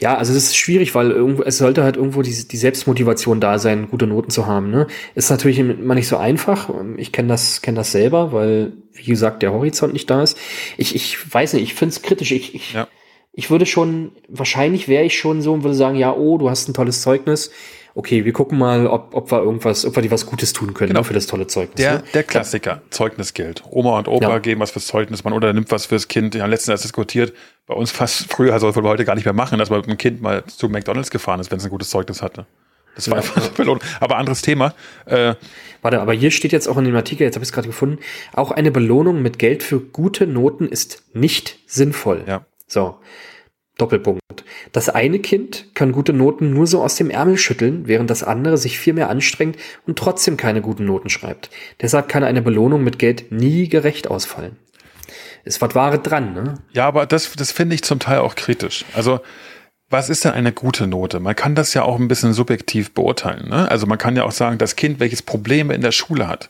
[0.00, 3.58] Ja, also es ist schwierig, weil irgendwo, es sollte halt irgendwo die, die Selbstmotivation da
[3.58, 4.70] sein, gute Noten zu haben.
[4.70, 4.86] Ne?
[5.14, 6.68] Ist natürlich immer nicht so einfach.
[6.98, 10.36] Ich kenne das, kenn das selber, weil, wie gesagt, der Horizont nicht da ist.
[10.76, 12.32] Ich, ich weiß nicht, ich finde es kritisch.
[12.32, 12.86] Ich, ich, Ja.
[13.32, 16.68] ich würde schon, wahrscheinlich wäre ich schon so und würde sagen, ja, oh, du hast
[16.68, 17.50] ein tolles Zeugnis.
[17.94, 20.90] Okay, wir gucken mal, ob, ob wir irgendwas, ob wir dir was Gutes tun können
[20.90, 21.02] Genau.
[21.02, 21.76] für das tolle Zeugnis.
[21.76, 22.02] Der, ne?
[22.14, 23.62] der Klassiker, Zeugnisgeld.
[23.70, 24.38] Oma und Opa Ja.
[24.38, 26.34] geben was fürs Zeugnis, man oder nimmt was fürs Kind.
[26.34, 27.32] Ja, letztens erst diskutiert,
[27.66, 29.98] bei uns fast früher, also wir heute gar nicht mehr machen, dass man mit dem
[29.98, 32.46] Kind mal zu McDonalds gefahren ist, wenn es ein gutes Zeugnis hatte.
[32.94, 33.22] Das war Ja.
[33.22, 33.82] einfach eine Belohnung.
[34.00, 34.74] Aber anderes Thema.
[35.06, 35.34] Äh,
[35.82, 37.98] Warte, aber hier steht jetzt auch in dem Artikel, jetzt habe ich es gerade gefunden,
[38.34, 42.22] auch eine Belohnung mit Geld für gute Noten ist nicht sinnvoll.
[42.26, 42.44] ja.
[42.66, 42.98] So,
[43.80, 44.20] Doppelpunkt.
[44.72, 48.56] Das eine Kind kann gute Noten nur so aus dem Ärmel schütteln, während das andere
[48.56, 49.56] sich viel mehr anstrengt
[49.86, 51.50] und trotzdem keine guten Noten schreibt.
[51.80, 54.56] Deshalb kann eine Belohnung mit Geld nie gerecht ausfallen.
[55.44, 56.54] ist was Wahres dran, ne?
[56.72, 58.84] Ja, aber das, das finde ich zum Teil auch kritisch.
[58.94, 59.20] Also,
[59.88, 61.18] was ist denn eine gute Note?
[61.18, 63.48] Man kann das ja auch ein bisschen subjektiv beurteilen.
[63.48, 63.68] Ne?
[63.68, 66.48] Also man kann ja auch sagen, das Kind, welches Probleme in der Schule hat,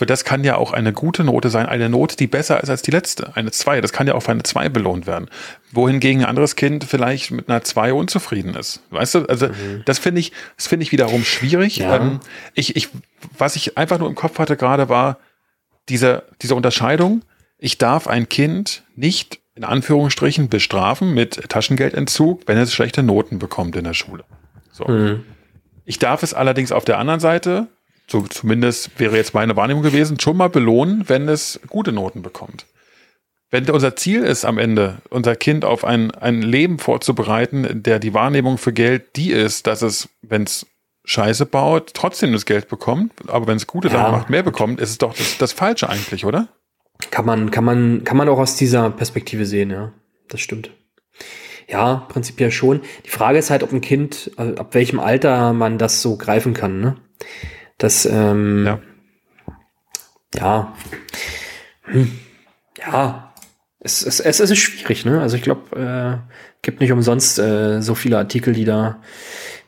[0.00, 2.80] für das kann ja auch eine gute Note sein, eine Note, die besser ist als
[2.80, 3.82] die letzte, eine 2.
[3.82, 5.28] Das kann ja auch für eine 2 belohnt werden.
[5.72, 8.80] Wohingegen ein anderes Kind vielleicht mit einer 2 unzufrieden ist.
[8.88, 9.82] Weißt du, also mhm.
[9.84, 11.76] das finde ich, das finde ich wiederum schwierig.
[11.76, 11.96] Ja.
[11.96, 12.20] Ähm,
[12.54, 12.88] ich, ich,
[13.36, 15.18] was ich einfach nur im Kopf hatte gerade war,
[15.90, 17.20] diese, diese Unterscheidung,
[17.58, 23.76] ich darf ein Kind nicht in Anführungsstrichen bestrafen mit Taschengeldentzug, wenn es schlechte Noten bekommt
[23.76, 24.24] in der Schule.
[24.72, 24.86] So.
[24.86, 25.24] Mhm.
[25.84, 27.68] Ich darf es allerdings auf der anderen Seite,
[28.10, 32.66] so zumindest wäre jetzt meine Wahrnehmung gewesen, schon mal belohnen, wenn es gute Noten bekommt.
[33.50, 38.14] Wenn unser Ziel ist am Ende, unser Kind auf ein, ein Leben vorzubereiten, der die
[38.14, 40.66] Wahrnehmung für Geld die ist, dass es, wenn es
[41.04, 43.94] Scheiße baut, trotzdem das Geld bekommt, aber wenn es gute ja.
[43.94, 46.48] Sachen macht, mehr bekommt, ist es doch das, das Falsche eigentlich, oder?
[47.10, 49.92] Kann man, kann man, kann man auch aus dieser Perspektive sehen, ja.
[50.28, 50.70] Das stimmt.
[51.66, 52.80] Ja, prinzipiell schon.
[53.06, 56.54] Die Frage ist halt, ob ein Kind, also ab welchem Alter man das so greifen
[56.54, 56.96] kann, ne?
[57.80, 58.78] Das, ähm, ja.
[60.36, 60.74] Ja.
[61.82, 62.12] Hm.
[62.78, 63.32] Ja.
[63.80, 65.20] Es, es, es ist schwierig, ne?
[65.20, 69.00] Also ich glaube, äh, gibt nicht umsonst äh, so viele Artikel, die da,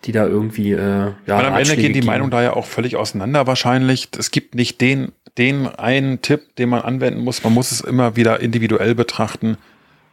[0.04, 1.38] die da irgendwie, äh, ja.
[1.38, 4.10] Und am Ende gehen die Meinungen da ja auch völlig auseinander wahrscheinlich.
[4.16, 7.42] Es gibt nicht den den einen Tipp, den man anwenden muss.
[7.42, 9.56] Man muss es immer wieder individuell betrachten.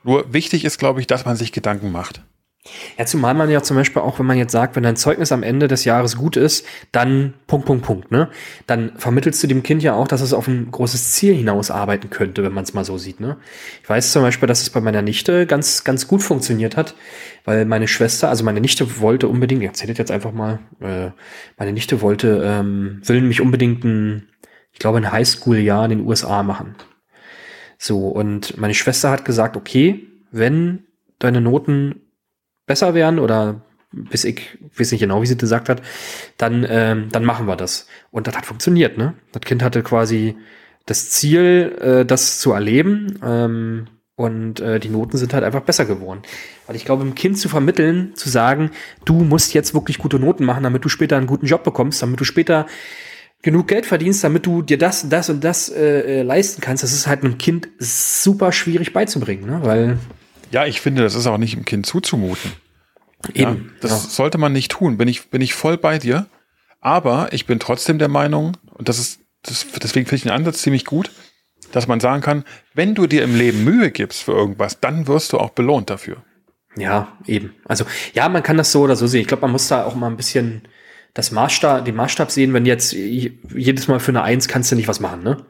[0.04, 2.22] Nur wichtig ist, glaube ich, dass man sich Gedanken macht.
[2.98, 5.44] Ja, zumal man ja zum Beispiel auch, wenn man jetzt sagt, wenn dein Zeugnis am
[5.44, 8.30] Ende des Jahres gut ist, dann Punkt, Punkt, Punkt, ne?
[8.68, 12.10] Dann vermittelst du dem Kind ja auch, dass es auf ein großes Ziel hinaus arbeiten
[12.10, 13.38] könnte, wenn man es mal so sieht, ne?
[13.82, 16.96] Ich weiß zum Beispiel, dass es bei meiner Nichte ganz, ganz gut funktioniert hat,
[17.46, 21.12] weil meine Schwester, also meine Nichte wollte unbedingt, ich erzähle jetzt einfach mal, äh,
[21.58, 24.30] meine Nichte wollte, ähm, will mich unbedingt ein
[24.80, 26.76] ich glaube, ein Highschool-Jahr in den USA machen.
[27.78, 30.86] So, und meine Schwester hat gesagt, okay, wenn
[31.18, 32.02] deine Noten
[32.70, 33.62] besser werden oder
[33.92, 35.82] bis ich weiß nicht genau, wie sie das gesagt hat,
[36.38, 37.88] dann, ähm, dann machen wir das.
[38.12, 39.16] Und das hat funktioniert, ne?
[39.32, 40.38] Das Kind hatte quasi
[40.86, 43.20] das Ziel, äh, das zu erleben.
[43.24, 46.22] Ähm, und äh, die Noten sind halt einfach besser geworden.
[46.68, 48.72] Weil ich glaube, dem Kind zu vermitteln, zu sagen,
[49.06, 52.20] du musst jetzt wirklich gute Noten machen, damit du später einen guten Job bekommst, damit
[52.20, 52.68] du später
[53.42, 56.92] genug Geld verdienst, damit du dir das, das und das äh, äh, leisten kannst, das
[56.92, 59.60] ist halt einem Kind super schwierig beizubringen, ne?
[59.64, 59.98] Weil.
[60.52, 62.52] Ja, ich finde, das ist auch nicht dem Kind zuzumuten.
[63.34, 63.40] Eben.
[63.40, 64.10] Ja, das ja.
[64.10, 64.98] sollte man nicht tun.
[64.98, 66.28] Bin ich, bin ich voll bei dir.
[66.82, 70.62] Aber ich bin trotzdem der Meinung, und das ist, das, deswegen finde ich den Ansatz
[70.62, 71.12] ziemlich gut,
[71.72, 75.34] dass man sagen kann, wenn du dir im Leben Mühe gibst für irgendwas, dann wirst
[75.34, 76.24] du auch belohnt dafür.
[76.78, 77.54] Ja, eben.
[77.66, 79.22] Also, ja, man kann das so oder so sehen.
[79.22, 80.62] Ich glaube, man muss da auch mal ein bisschen,
[81.14, 84.88] das Maßstab, den Maßstab sehen, wenn jetzt jedes Mal für eine Eins kannst du nicht
[84.88, 85.46] was machen, ne?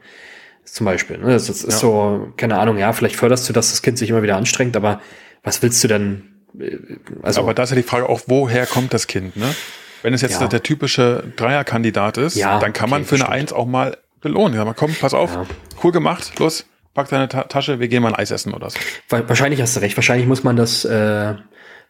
[0.72, 1.18] Zum Beispiel.
[1.18, 1.32] Ne?
[1.32, 1.70] Das, ist ja.
[1.70, 5.00] so, keine Ahnung, ja, vielleicht förderst du, dass das Kind sich immer wieder anstrengt, aber
[5.42, 6.44] was willst du denn?
[6.58, 6.76] Äh,
[7.22, 9.54] also, aber da ist ja die Frage auch, woher kommt das Kind, ne?
[10.02, 10.46] Wenn es jetzt ja.
[10.46, 14.54] der typische Dreierkandidat ist, ja, dann kann man für eine Eins auch mal belohnen.
[14.54, 15.36] Ja, mal komm, pass auf,
[15.82, 16.64] cool gemacht, los,
[16.94, 18.78] pack deine Ta Tasche, wir gehen mal ein Eis essen oder so.
[19.08, 19.96] Wahrscheinlich hast du recht.
[19.96, 21.34] Wahrscheinlich muss man das äh,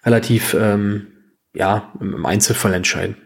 [0.04, 1.06] relativ ähm,
[1.54, 3.16] ja im Einzelfall entscheiden.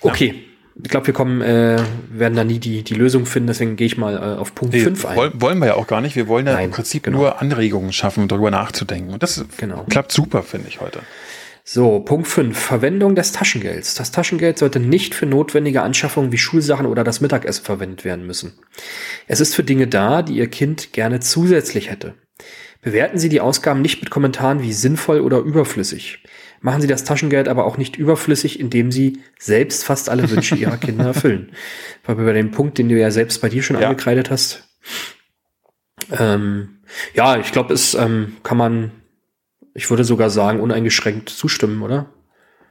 [0.00, 0.47] Okay.
[0.82, 1.76] Ich glaube, wir kommen, äh,
[2.10, 5.06] werden da nie die, die Lösung finden, deswegen gehe ich mal äh, auf Punkt 5
[5.06, 5.16] ein.
[5.16, 6.14] Wollen, wollen wir ja auch gar nicht.
[6.14, 7.18] Wir wollen ja Nein, im Prinzip genau.
[7.18, 9.12] nur Anregungen schaffen, darüber nachzudenken.
[9.12, 9.84] Und das genau.
[9.88, 11.00] klappt super, finde ich heute.
[11.64, 12.58] So, Punkt 5.
[12.58, 13.94] Verwendung des Taschengelds.
[13.94, 18.54] Das Taschengeld sollte nicht für notwendige Anschaffungen wie Schulsachen oder das Mittagessen verwendet werden müssen.
[19.26, 22.14] Es ist für Dinge da, die Ihr Kind gerne zusätzlich hätte.
[22.80, 26.22] Bewerten Sie die Ausgaben nicht mit Kommentaren wie sinnvoll oder überflüssig
[26.60, 30.76] machen sie das Taschengeld aber auch nicht überflüssig, indem sie selbst fast alle Wünsche ihrer
[30.78, 31.52] Kinder erfüllen.
[32.04, 33.88] Weil bei dem Punkt, den du ja selbst bei dir schon ja.
[33.88, 34.68] angekreidet hast.
[36.10, 36.78] Ähm,
[37.14, 38.92] ja, ich glaube, es ähm, kann man,
[39.74, 42.06] ich würde sogar sagen, uneingeschränkt zustimmen, oder?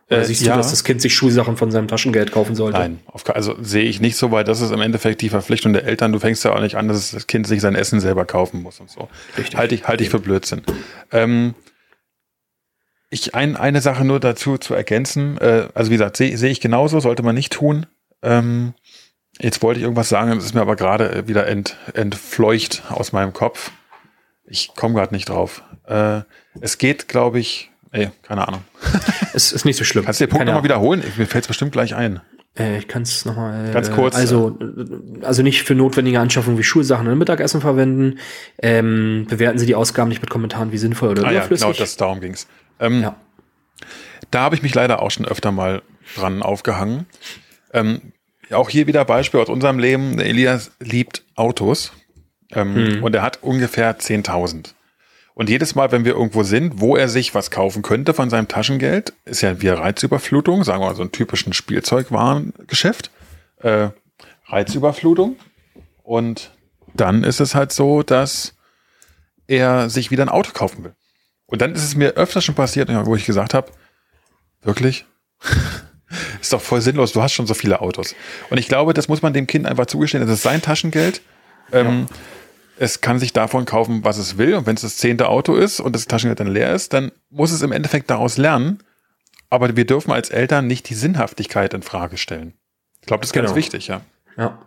[0.09, 0.53] Oder äh, siehst ja.
[0.53, 2.79] du, dass das Kind sich Schulsachen von seinem Taschengeld kaufen sollte?
[2.79, 6.13] Nein, also sehe ich nicht so, weil das ist im Endeffekt die Verpflichtung der Eltern.
[6.13, 8.79] Du fängst ja auch nicht an, dass das Kind sich sein Essen selber kaufen muss
[8.79, 9.09] und so.
[9.37, 9.57] Richtig.
[9.57, 10.61] Halte ich, halte ich für Blödsinn.
[11.11, 11.55] Ähm,
[13.09, 15.37] ich ein, eine Sache nur dazu zu ergänzen.
[15.37, 17.85] Äh, also wie gesagt, sehe seh ich genauso, sollte man nicht tun.
[18.21, 18.73] Ähm,
[19.39, 23.33] jetzt wollte ich irgendwas sagen, das ist mir aber gerade wieder ent, entfleucht aus meinem
[23.33, 23.71] Kopf.
[24.45, 25.63] Ich komme gerade nicht drauf.
[25.85, 26.21] Äh,
[26.61, 28.63] es geht, glaube ich, ey, keine Ahnung.
[29.33, 30.05] es ist nicht so schlimm.
[30.05, 31.03] Kannst du den Punkt nochmal wiederholen?
[31.17, 32.21] Mir fällt es bestimmt gleich ein.
[32.57, 33.71] Äh, ich kann es nochmal.
[33.71, 34.15] Ganz kurz.
[34.15, 34.57] Also,
[35.21, 38.19] also nicht für notwendige Anschaffungen wie Schulsachen und Mittagessen verwenden.
[38.57, 41.65] Ähm, bewerten Sie die Ausgaben nicht mit Kommentaren wie sinnvoll oder ah, überflüssig.
[41.65, 42.47] Ja, genau, das, darum ging's.
[42.79, 43.15] Ähm, ja.
[44.31, 45.81] Da habe ich mich leider auch schon öfter mal
[46.15, 47.05] dran aufgehangen.
[47.73, 48.13] Ähm,
[48.51, 50.17] auch hier wieder Beispiel aus unserem Leben.
[50.17, 51.91] Der Elias liebt Autos.
[52.51, 53.03] Ähm, hm.
[53.03, 54.73] Und er hat ungefähr 10.000.
[55.33, 58.47] Und jedes Mal, wenn wir irgendwo sind, wo er sich was kaufen könnte von seinem
[58.47, 63.11] Taschengeld, ist ja wie Reizüberflutung, sagen wir mal so ein typischen Spielzeugwarengeschäft,
[63.59, 63.89] äh,
[64.47, 65.35] Reizüberflutung.
[66.01, 66.51] Und
[66.95, 68.55] dann ist es halt so, dass
[69.45, 70.95] er sich wieder ein Auto kaufen will.
[71.47, 73.71] Und dann ist es mir öfter schon passiert, wo ich gesagt habe,
[74.61, 75.05] wirklich?
[76.41, 78.15] ist doch voll sinnlos, du hast schon so viele Autos.
[78.49, 81.21] Und ich glaube, das muss man dem Kind einfach zugestehen, das ist sein Taschengeld.
[81.71, 82.15] Ähm, ja
[82.79, 84.55] es kann sich davon kaufen, was es will.
[84.55, 87.51] Und wenn es das zehnte Auto ist und das Taschengeld dann leer ist, dann muss
[87.51, 88.79] es im Endeffekt daraus lernen.
[89.49, 92.53] Aber wir dürfen als Eltern nicht die Sinnhaftigkeit in Frage stellen.
[93.01, 93.45] Ich glaube, das ist genau.
[93.47, 94.01] ganz wichtig, ja.
[94.37, 94.59] Ja.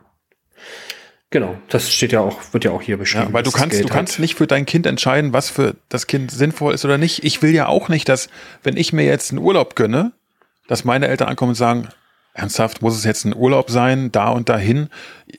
[1.30, 3.26] Genau, das steht ja auch, wird ja auch hier beschrieben.
[3.28, 6.32] Ja, weil du kannst, du kannst nicht für dein Kind entscheiden, was für das Kind
[6.32, 7.22] sinnvoll ist oder nicht.
[7.22, 8.28] Ich will ja auch nicht, dass,
[8.64, 10.10] wenn ich mir jetzt einen Urlaub gönne,
[10.66, 11.88] dass meine Eltern ankommen und sagen,
[12.34, 14.88] ernsthaft, muss es jetzt ein Urlaub sein, da und dahin?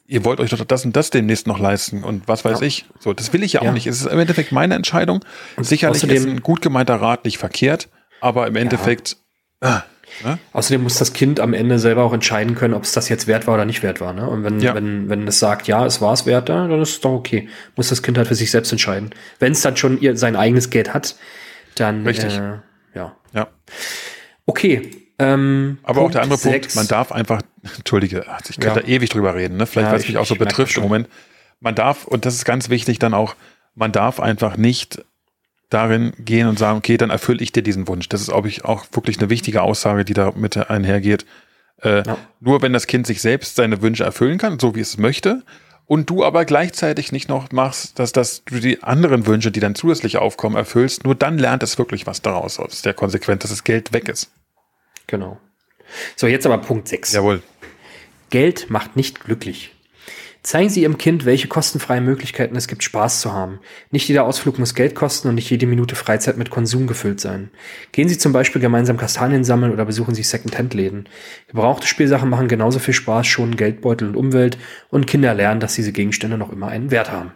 [0.08, 2.68] Ihr wollt euch doch das und das demnächst noch leisten und was weiß ja.
[2.68, 2.86] ich.
[3.00, 3.72] So, das will ich ja auch ja.
[3.74, 3.88] nicht.
[3.88, 5.26] Es ist im Endeffekt meine Entscheidung.
[5.58, 7.90] Und sicherlich ist ein gut gemeinter Rat nicht verkehrt,
[8.22, 9.18] aber im Endeffekt.
[10.24, 10.38] Ja.
[10.54, 13.48] Außerdem muss das Kind am Ende selber auch entscheiden können, ob es das jetzt wert
[13.48, 14.14] war oder nicht wert war.
[14.14, 14.28] Ne?
[14.28, 14.76] Und wenn, ja.
[14.76, 17.50] wenn, wenn es sagt, ja, es war es wert, dann ist es doch okay.
[17.76, 19.12] Muss das Kind halt für sich selbst entscheiden.
[19.40, 21.16] Wenn es dann schon ihr, sein eigenes Geld hat,
[21.76, 22.38] dann Richtig.
[22.38, 22.60] Äh,
[22.94, 23.16] ja.
[23.34, 23.48] Ja.
[24.46, 24.92] Okay,
[25.22, 26.52] ähm, Aber Punkt auch der andere 6.
[26.52, 27.42] Punkt, man darf einfach,
[27.78, 28.86] entschuldige, ich könnte ja.
[28.86, 29.68] da ewig drüber reden, ne?
[29.68, 31.08] vielleicht ja, weil es mich auch so betrifft im Moment.
[31.60, 33.36] Man darf, und das ist ganz wichtig dann auch,
[33.76, 35.06] man darf einfach nicht
[35.72, 38.08] darin gehen und sagen, okay, dann erfülle ich dir diesen Wunsch.
[38.10, 41.26] Das ist, glaube ich, auch wirklich eine wichtige Aussage, die da mit einhergeht.
[41.82, 42.18] Äh, ja.
[42.40, 45.44] Nur wenn das Kind sich selbst seine Wünsche erfüllen kann, so wie es möchte,
[45.88, 49.76] und du aber gleichzeitig nicht noch machst, dass, dass du die anderen Wünsche, die dann
[49.76, 53.64] zusätzlich aufkommen, erfüllst, nur dann lernt es wirklich was daraus, aus der Konsequenz, dass das
[53.64, 54.32] Geld weg ist.
[55.08, 55.40] Genau.
[56.16, 57.14] So, jetzt aber Punkt 6.
[57.14, 57.42] Jawohl.
[58.30, 59.76] Geld macht nicht glücklich.
[60.44, 63.60] Zeigen Sie Ihrem Kind, welche kostenfreien Möglichkeiten es gibt, Spaß zu haben.
[63.92, 67.52] Nicht jeder Ausflug muss Geld kosten und nicht jede Minute Freizeit mit Konsum gefüllt sein.
[67.92, 71.08] Gehen Sie zum Beispiel gemeinsam Kastanien sammeln oder besuchen Sie Second-Hand-Läden.
[71.48, 74.58] Gebrauchte Spielsachen machen genauso viel Spaß, schonen Geldbeutel und Umwelt
[74.90, 77.34] und Kinder lernen, dass diese Gegenstände noch immer einen Wert haben.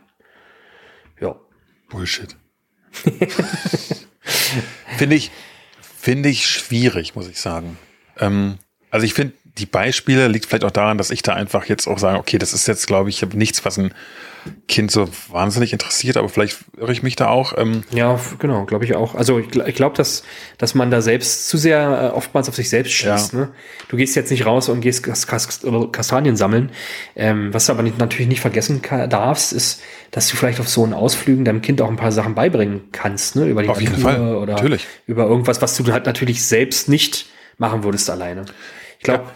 [1.22, 1.36] Ja.
[1.90, 2.36] Bullshit.
[4.98, 5.32] Finde ich,
[5.82, 7.78] finde ich schwierig, muss ich sagen.
[8.18, 8.58] Ähm,
[8.90, 12.00] also ich finde, die Beispiele liegt vielleicht auch daran, dass ich da einfach jetzt auch
[12.00, 13.94] sage, okay, das ist jetzt, glaube ich, nichts, was ein
[14.68, 17.58] Kind so wahnsinnig interessiert, aber vielleicht irre ich mich da auch.
[17.58, 17.84] Ähm.
[17.92, 19.16] Ja, genau, glaube ich auch.
[19.16, 20.24] Also ich, glaube, dass,
[20.58, 23.34] dass man da selbst zu sehr äh, oftmals auf sich selbst schießt.
[23.34, 23.40] Ja.
[23.40, 23.50] Ne?
[23.88, 26.72] Du gehst jetzt nicht raus und gehst Kas Kas Kastanien sammeln.
[27.16, 29.82] Ähm, was du aber nicht, natürlich nicht vergessen darfst, ist,
[30.12, 33.36] dass du vielleicht auf so einen Ausflügen deinem Kind auch ein paar Sachen beibringen kannst,
[33.36, 33.48] ne?
[33.48, 34.36] Über die auf Natur jeden Fall.
[34.36, 34.86] oder natürlich.
[35.08, 37.28] über irgendwas, was du halt natürlich selbst nicht
[37.58, 38.46] machen würdest alleine.
[39.00, 39.32] Ich glaube, ja.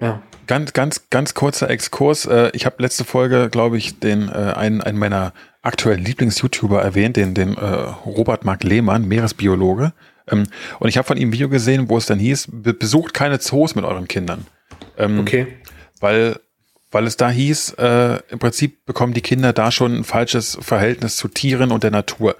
[0.00, 0.22] Ja.
[0.46, 2.26] Ganz, ganz, ganz kurzer Exkurs.
[2.26, 5.32] Äh, ich habe letzte Folge, glaube ich, den äh, einen, einen meiner
[5.62, 9.92] aktuellen Lieblings-YouTuber erwähnt, den, den äh, Robert Mark Lehmann, Meeresbiologe.
[10.28, 10.44] Ähm,
[10.80, 13.74] und ich habe von ihm ein Video gesehen, wo es dann hieß, besucht keine Zoos
[13.74, 14.46] mit euren Kindern.
[14.98, 15.46] Ähm, okay.
[16.00, 16.40] Weil,
[16.90, 17.76] weil es da hieß,
[18.28, 22.36] im Prinzip bekommen die Kinder da schon ein falsches Verhältnis zu Tieren und der Natur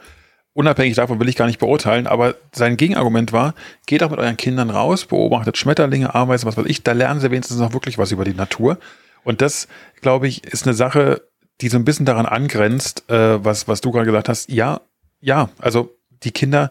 [0.55, 3.55] unabhängig davon will ich gar nicht beurteilen, aber sein Gegenargument war,
[3.87, 7.31] geht auch mit euren Kindern raus, beobachtet Schmetterlinge, Ameisen, was weiß ich, da lernen sie
[7.31, 8.79] wenigstens noch wirklich was über die Natur.
[9.25, 9.69] Und das,
[10.01, 11.23] glaube ich, ist eine Sache,
[11.61, 14.51] die so ein bisschen daran angrenzt, äh, was, was du gerade gesagt hast.
[14.51, 14.81] Ja,
[15.21, 16.71] ja, also die Kinder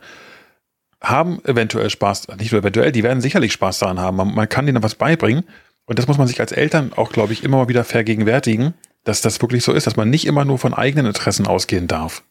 [1.01, 4.17] haben eventuell Spaß, nicht nur eventuell, die werden sicherlich Spaß daran haben.
[4.17, 5.43] Man, man kann denen was beibringen.
[5.85, 8.73] Und das muss man sich als Eltern auch, glaube ich, immer mal wieder vergegenwärtigen,
[9.03, 12.23] dass das wirklich so ist, dass man nicht immer nur von eigenen Interessen ausgehen darf.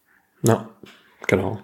[0.42, 0.70] Ja,
[1.28, 1.60] Genau.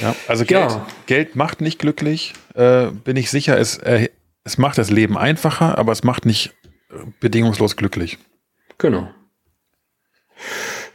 [0.00, 0.86] Ja, also Geld, ja.
[1.06, 3.58] Geld macht nicht glücklich, äh, bin ich sicher.
[3.58, 4.08] Es, äh,
[4.44, 6.52] es macht das Leben einfacher, aber es macht nicht
[7.20, 8.18] bedingungslos glücklich.
[8.78, 9.08] Genau.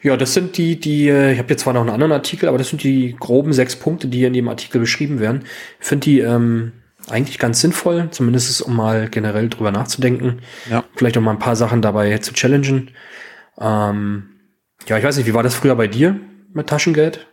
[0.04, 2.58] Ja, das sind die, die, äh, ich habe jetzt zwar noch einen anderen Artikel, aber
[2.58, 5.44] das sind die groben sechs Punkte, die in dem Artikel beschrieben werden.
[5.80, 6.74] Ich finde die ähm,
[7.10, 10.42] eigentlich ganz sinnvoll, zumindest um mal generell drüber nachzudenken.
[10.70, 10.84] Ja.
[10.96, 12.92] Vielleicht auch mal ein paar Sachen dabei zu challengen.
[13.60, 14.30] Ähm,
[14.88, 16.20] ja, ich weiß nicht, wie war das früher bei dir
[16.54, 17.28] mit Taschengeld?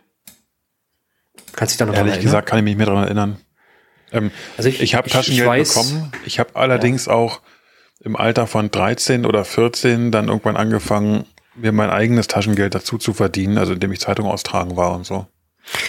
[1.55, 3.37] Kannst dich da noch Ehrlich gesagt kann ich mich mehr daran erinnern.
[4.11, 6.11] Ähm, also ich, ich habe Taschengeld ich weiß, bekommen.
[6.25, 7.13] Ich habe allerdings ja.
[7.13, 7.41] auch
[8.01, 11.25] im Alter von 13 oder 14 dann irgendwann angefangen,
[11.55, 15.27] mir mein eigenes Taschengeld dazu zu verdienen, also indem ich Zeitung austragen war und so.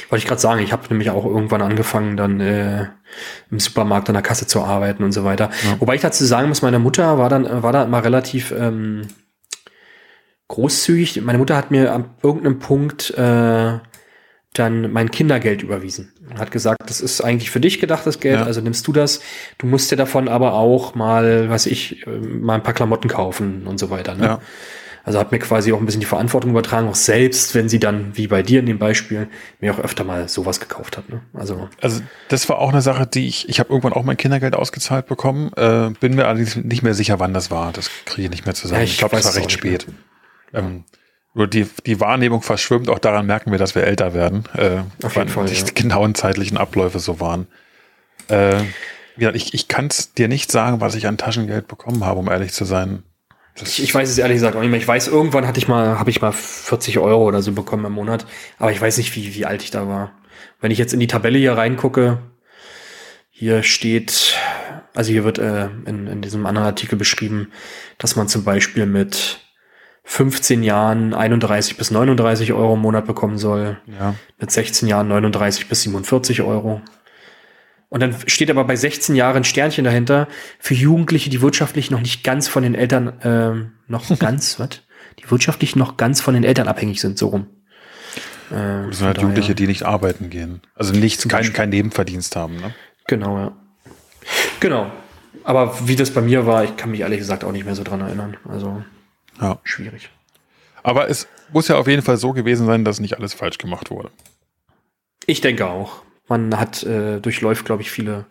[0.09, 2.87] Wollte ich gerade sagen, ich habe nämlich auch irgendwann angefangen, dann äh,
[3.51, 5.51] im Supermarkt an der Kasse zu arbeiten und so weiter.
[5.65, 5.81] Ja.
[5.81, 9.03] Wobei ich dazu sagen muss, meine Mutter war dann war da immer relativ ähm,
[10.49, 11.21] großzügig.
[11.23, 13.79] Meine Mutter hat mir an irgendeinem Punkt äh,
[14.59, 16.13] dann mein Kindergeld überwiesen.
[16.39, 18.45] Hat gesagt, das ist eigentlich für dich gedacht, das Geld, ja.
[18.45, 19.21] also nimmst du das.
[19.59, 23.67] Du musst dir davon aber auch mal, was ich, äh, mal ein paar Klamotten kaufen
[23.67, 24.15] und so weiter.
[24.15, 24.25] Ne?
[24.25, 24.41] Ja.
[25.07, 28.17] Also hat mir quasi auch ein bisschen die Verantwortung übertragen, auch selbst, wenn sie dann,
[28.17, 29.29] wie bei dir in dem Beispiel,
[29.61, 31.09] mir auch öfter mal sowas gekauft hat.
[31.09, 31.21] Ne?
[31.33, 34.57] Also, also das war auch eine Sache, die ich, ich habe irgendwann auch mein Kindergeld
[34.57, 37.73] ausgezahlt bekommen, äh, bin mir allerdings nicht mehr sicher, wann das war.
[37.73, 38.81] Das kriege ich nicht mehr zusammen.
[38.81, 39.87] Ja, ich, ich glaube, das war recht spät.
[40.53, 40.83] Ähm,
[41.37, 44.45] nur die, die Wahrnehmung verschwimmt, auch daran merken wir, dass wir älter werden.
[44.55, 45.45] Äh, Auf jeden Fall.
[45.45, 45.65] Die ja.
[45.75, 47.47] genauen zeitlichen Abläufe so waren.
[48.29, 48.63] Äh,
[49.19, 52.31] ja, ich, ich kann es dir nicht sagen, was ich an Taschengeld bekommen habe, um
[52.31, 53.03] ehrlich zu sein.
[53.55, 54.81] Ich, ich, weiß es ehrlich gesagt auch nicht mehr.
[54.81, 57.93] Ich weiß, irgendwann hatte ich mal, habe ich mal 40 Euro oder so bekommen im
[57.93, 58.27] Monat,
[58.59, 60.13] aber ich weiß nicht, wie, wie alt ich da war.
[60.61, 62.19] Wenn ich jetzt in die Tabelle hier reingucke,
[63.31, 64.35] hier steht,
[64.95, 67.53] also hier wird äh, in, in diesem anderen Artikel beschrieben,
[67.99, 69.46] dass man zum Beispiel mit
[70.09, 73.77] 15 Jahren 31 bis 39 Euro im Monat bekommen soll.
[73.99, 74.15] Ja.
[74.39, 76.81] Mit 16 Jahren 39 bis 47 Euro.
[77.89, 80.29] Und dann steht aber bei 16 Jahren Sternchen dahinter
[80.61, 84.81] für Jugendliche, die wirtschaftlich noch nicht ganz von den Eltern, ähm, noch ganz, was?
[85.19, 87.49] Die wirtschaftlich noch ganz von den Eltern abhängig sind, so rum.
[88.51, 90.63] Äh, das sind halt Jugendliche, die nicht arbeiten gehen.
[90.77, 92.75] Also nichts, kein, kein Nebenverdienst haben, ne?
[93.09, 93.53] Genau, ja.
[94.61, 94.91] Genau.
[95.43, 97.83] Aber wie das bei mir war, ich kann mich ehrlich gesagt auch nicht mehr so
[97.83, 98.37] dran erinnern.
[98.49, 98.83] Also
[99.41, 99.59] ja.
[99.65, 100.11] schwierig.
[100.83, 103.91] Aber es muss ja auf jeden Fall so gewesen sein, dass nicht alles falsch gemacht
[103.91, 104.11] wurde.
[105.27, 108.27] Ich denke auch man hat äh, durchläuft, glaube ich, viele,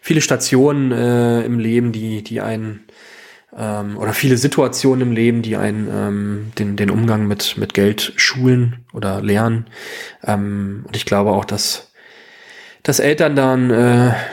[0.00, 2.84] viele Stationen äh, im Leben, die, die einen
[3.56, 8.12] ähm, oder viele Situationen im Leben, die einen ähm, den, den Umgang mit, mit Geld
[8.16, 9.66] schulen oder lernen.
[10.22, 11.90] Ähm, und ich glaube auch, dass,
[12.82, 13.74] dass Eltern dann äh,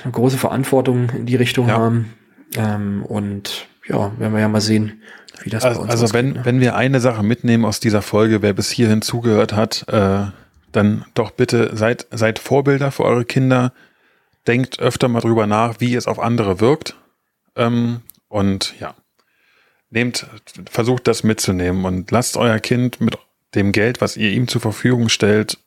[0.03, 1.77] eine große Verantwortung in die Richtung ja.
[1.77, 2.13] haben.
[2.57, 5.01] Ähm, und ja, werden wir ja mal sehen,
[5.43, 6.45] wie das also, bei uns Also ausgeht, wenn, ne?
[6.45, 10.27] wenn wir eine Sache mitnehmen aus dieser Folge, wer bis hierhin zugehört hat, äh,
[10.71, 13.73] dann doch bitte seid, seid Vorbilder für eure Kinder.
[14.47, 16.95] Denkt öfter mal drüber nach, wie es auf andere wirkt.
[17.55, 18.95] Ähm, und ja,
[19.89, 20.27] nehmt,
[20.69, 23.17] versucht das mitzunehmen und lasst euer Kind mit
[23.55, 25.57] dem Geld, was ihr ihm zur Verfügung stellt,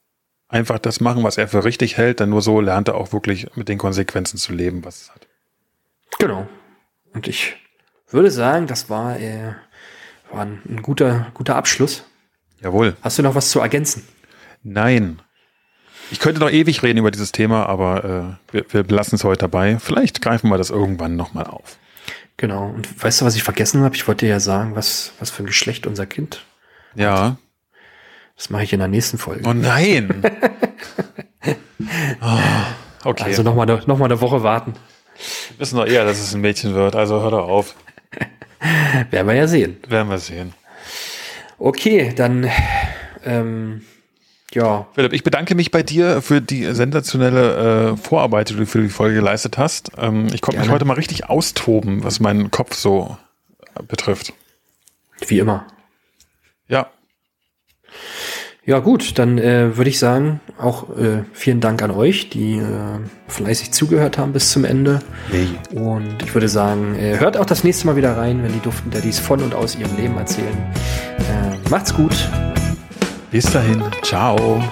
[0.49, 3.55] einfach das machen, was er für richtig hält, denn nur so lernt er auch wirklich
[3.57, 5.27] mit den Konsequenzen zu leben, was es hat.
[6.19, 6.47] Genau.
[7.13, 7.57] Und ich
[8.13, 9.55] würde sagen, das war, äh,
[10.31, 12.05] war ein, ein guter, guter Abschluss.
[12.61, 12.97] Jawohl.
[13.03, 14.07] Hast du noch was zu ergänzen?
[14.63, 15.21] Nein.
[16.11, 19.41] Ich könnte noch ewig reden über dieses Thema, aber äh, wir, wir lassen es heute
[19.41, 19.79] dabei.
[19.79, 21.79] Vielleicht greifen wir das irgendwann nochmal auf.
[22.39, 22.69] Genau.
[22.69, 23.95] Und weißt du, was ich vergessen habe?
[23.95, 26.45] Ich wollte dir ja sagen, was, was für ein Geschlecht unser Kind
[26.95, 27.01] hat.
[27.01, 27.37] Ja.
[28.37, 29.43] Das mache ich in der nächsten Folge.
[29.47, 30.23] Oh nein.
[32.21, 32.39] oh,
[33.05, 33.25] okay.
[33.25, 34.75] Also nochmal noch mal eine Woche warten.
[35.51, 37.75] Wir wissen doch eher, dass es ein Mädchen wird, also hör doch auf.
[39.11, 39.77] Werden wir ja sehen.
[39.89, 40.55] Werden wir sehen.
[41.59, 42.49] Okay, dann
[43.25, 43.83] ähm,
[44.55, 44.87] ja.
[44.95, 48.89] Philipp, ich bedanke mich bei dir für die sensationelle äh, Vorarbeit, die du für die
[48.89, 49.93] Folge geleistet hast.
[49.99, 53.17] Ähm, ich konnte mich heute mal richtig austoben, was meinen Kopf so
[53.75, 54.33] äh, betrifft.
[55.27, 55.67] Wie immer.
[56.69, 56.91] Ja.
[58.69, 62.63] Ja gut, dann äh, würde ich sagen, auch äh, vielen Dank an euch, die äh,
[63.27, 64.99] fleißig zugehört haben bis zum Ende.
[65.33, 65.49] Nee.
[65.75, 68.91] Und ich würde sagen, äh, hört auch das nächste Mal wieder rein, wenn die Duften
[68.91, 70.55] Daddies von und aus ihrem Leben erzählen.
[71.19, 72.29] Äh, macht's gut.
[73.31, 73.83] Bis dahin.
[74.03, 74.63] Ciao.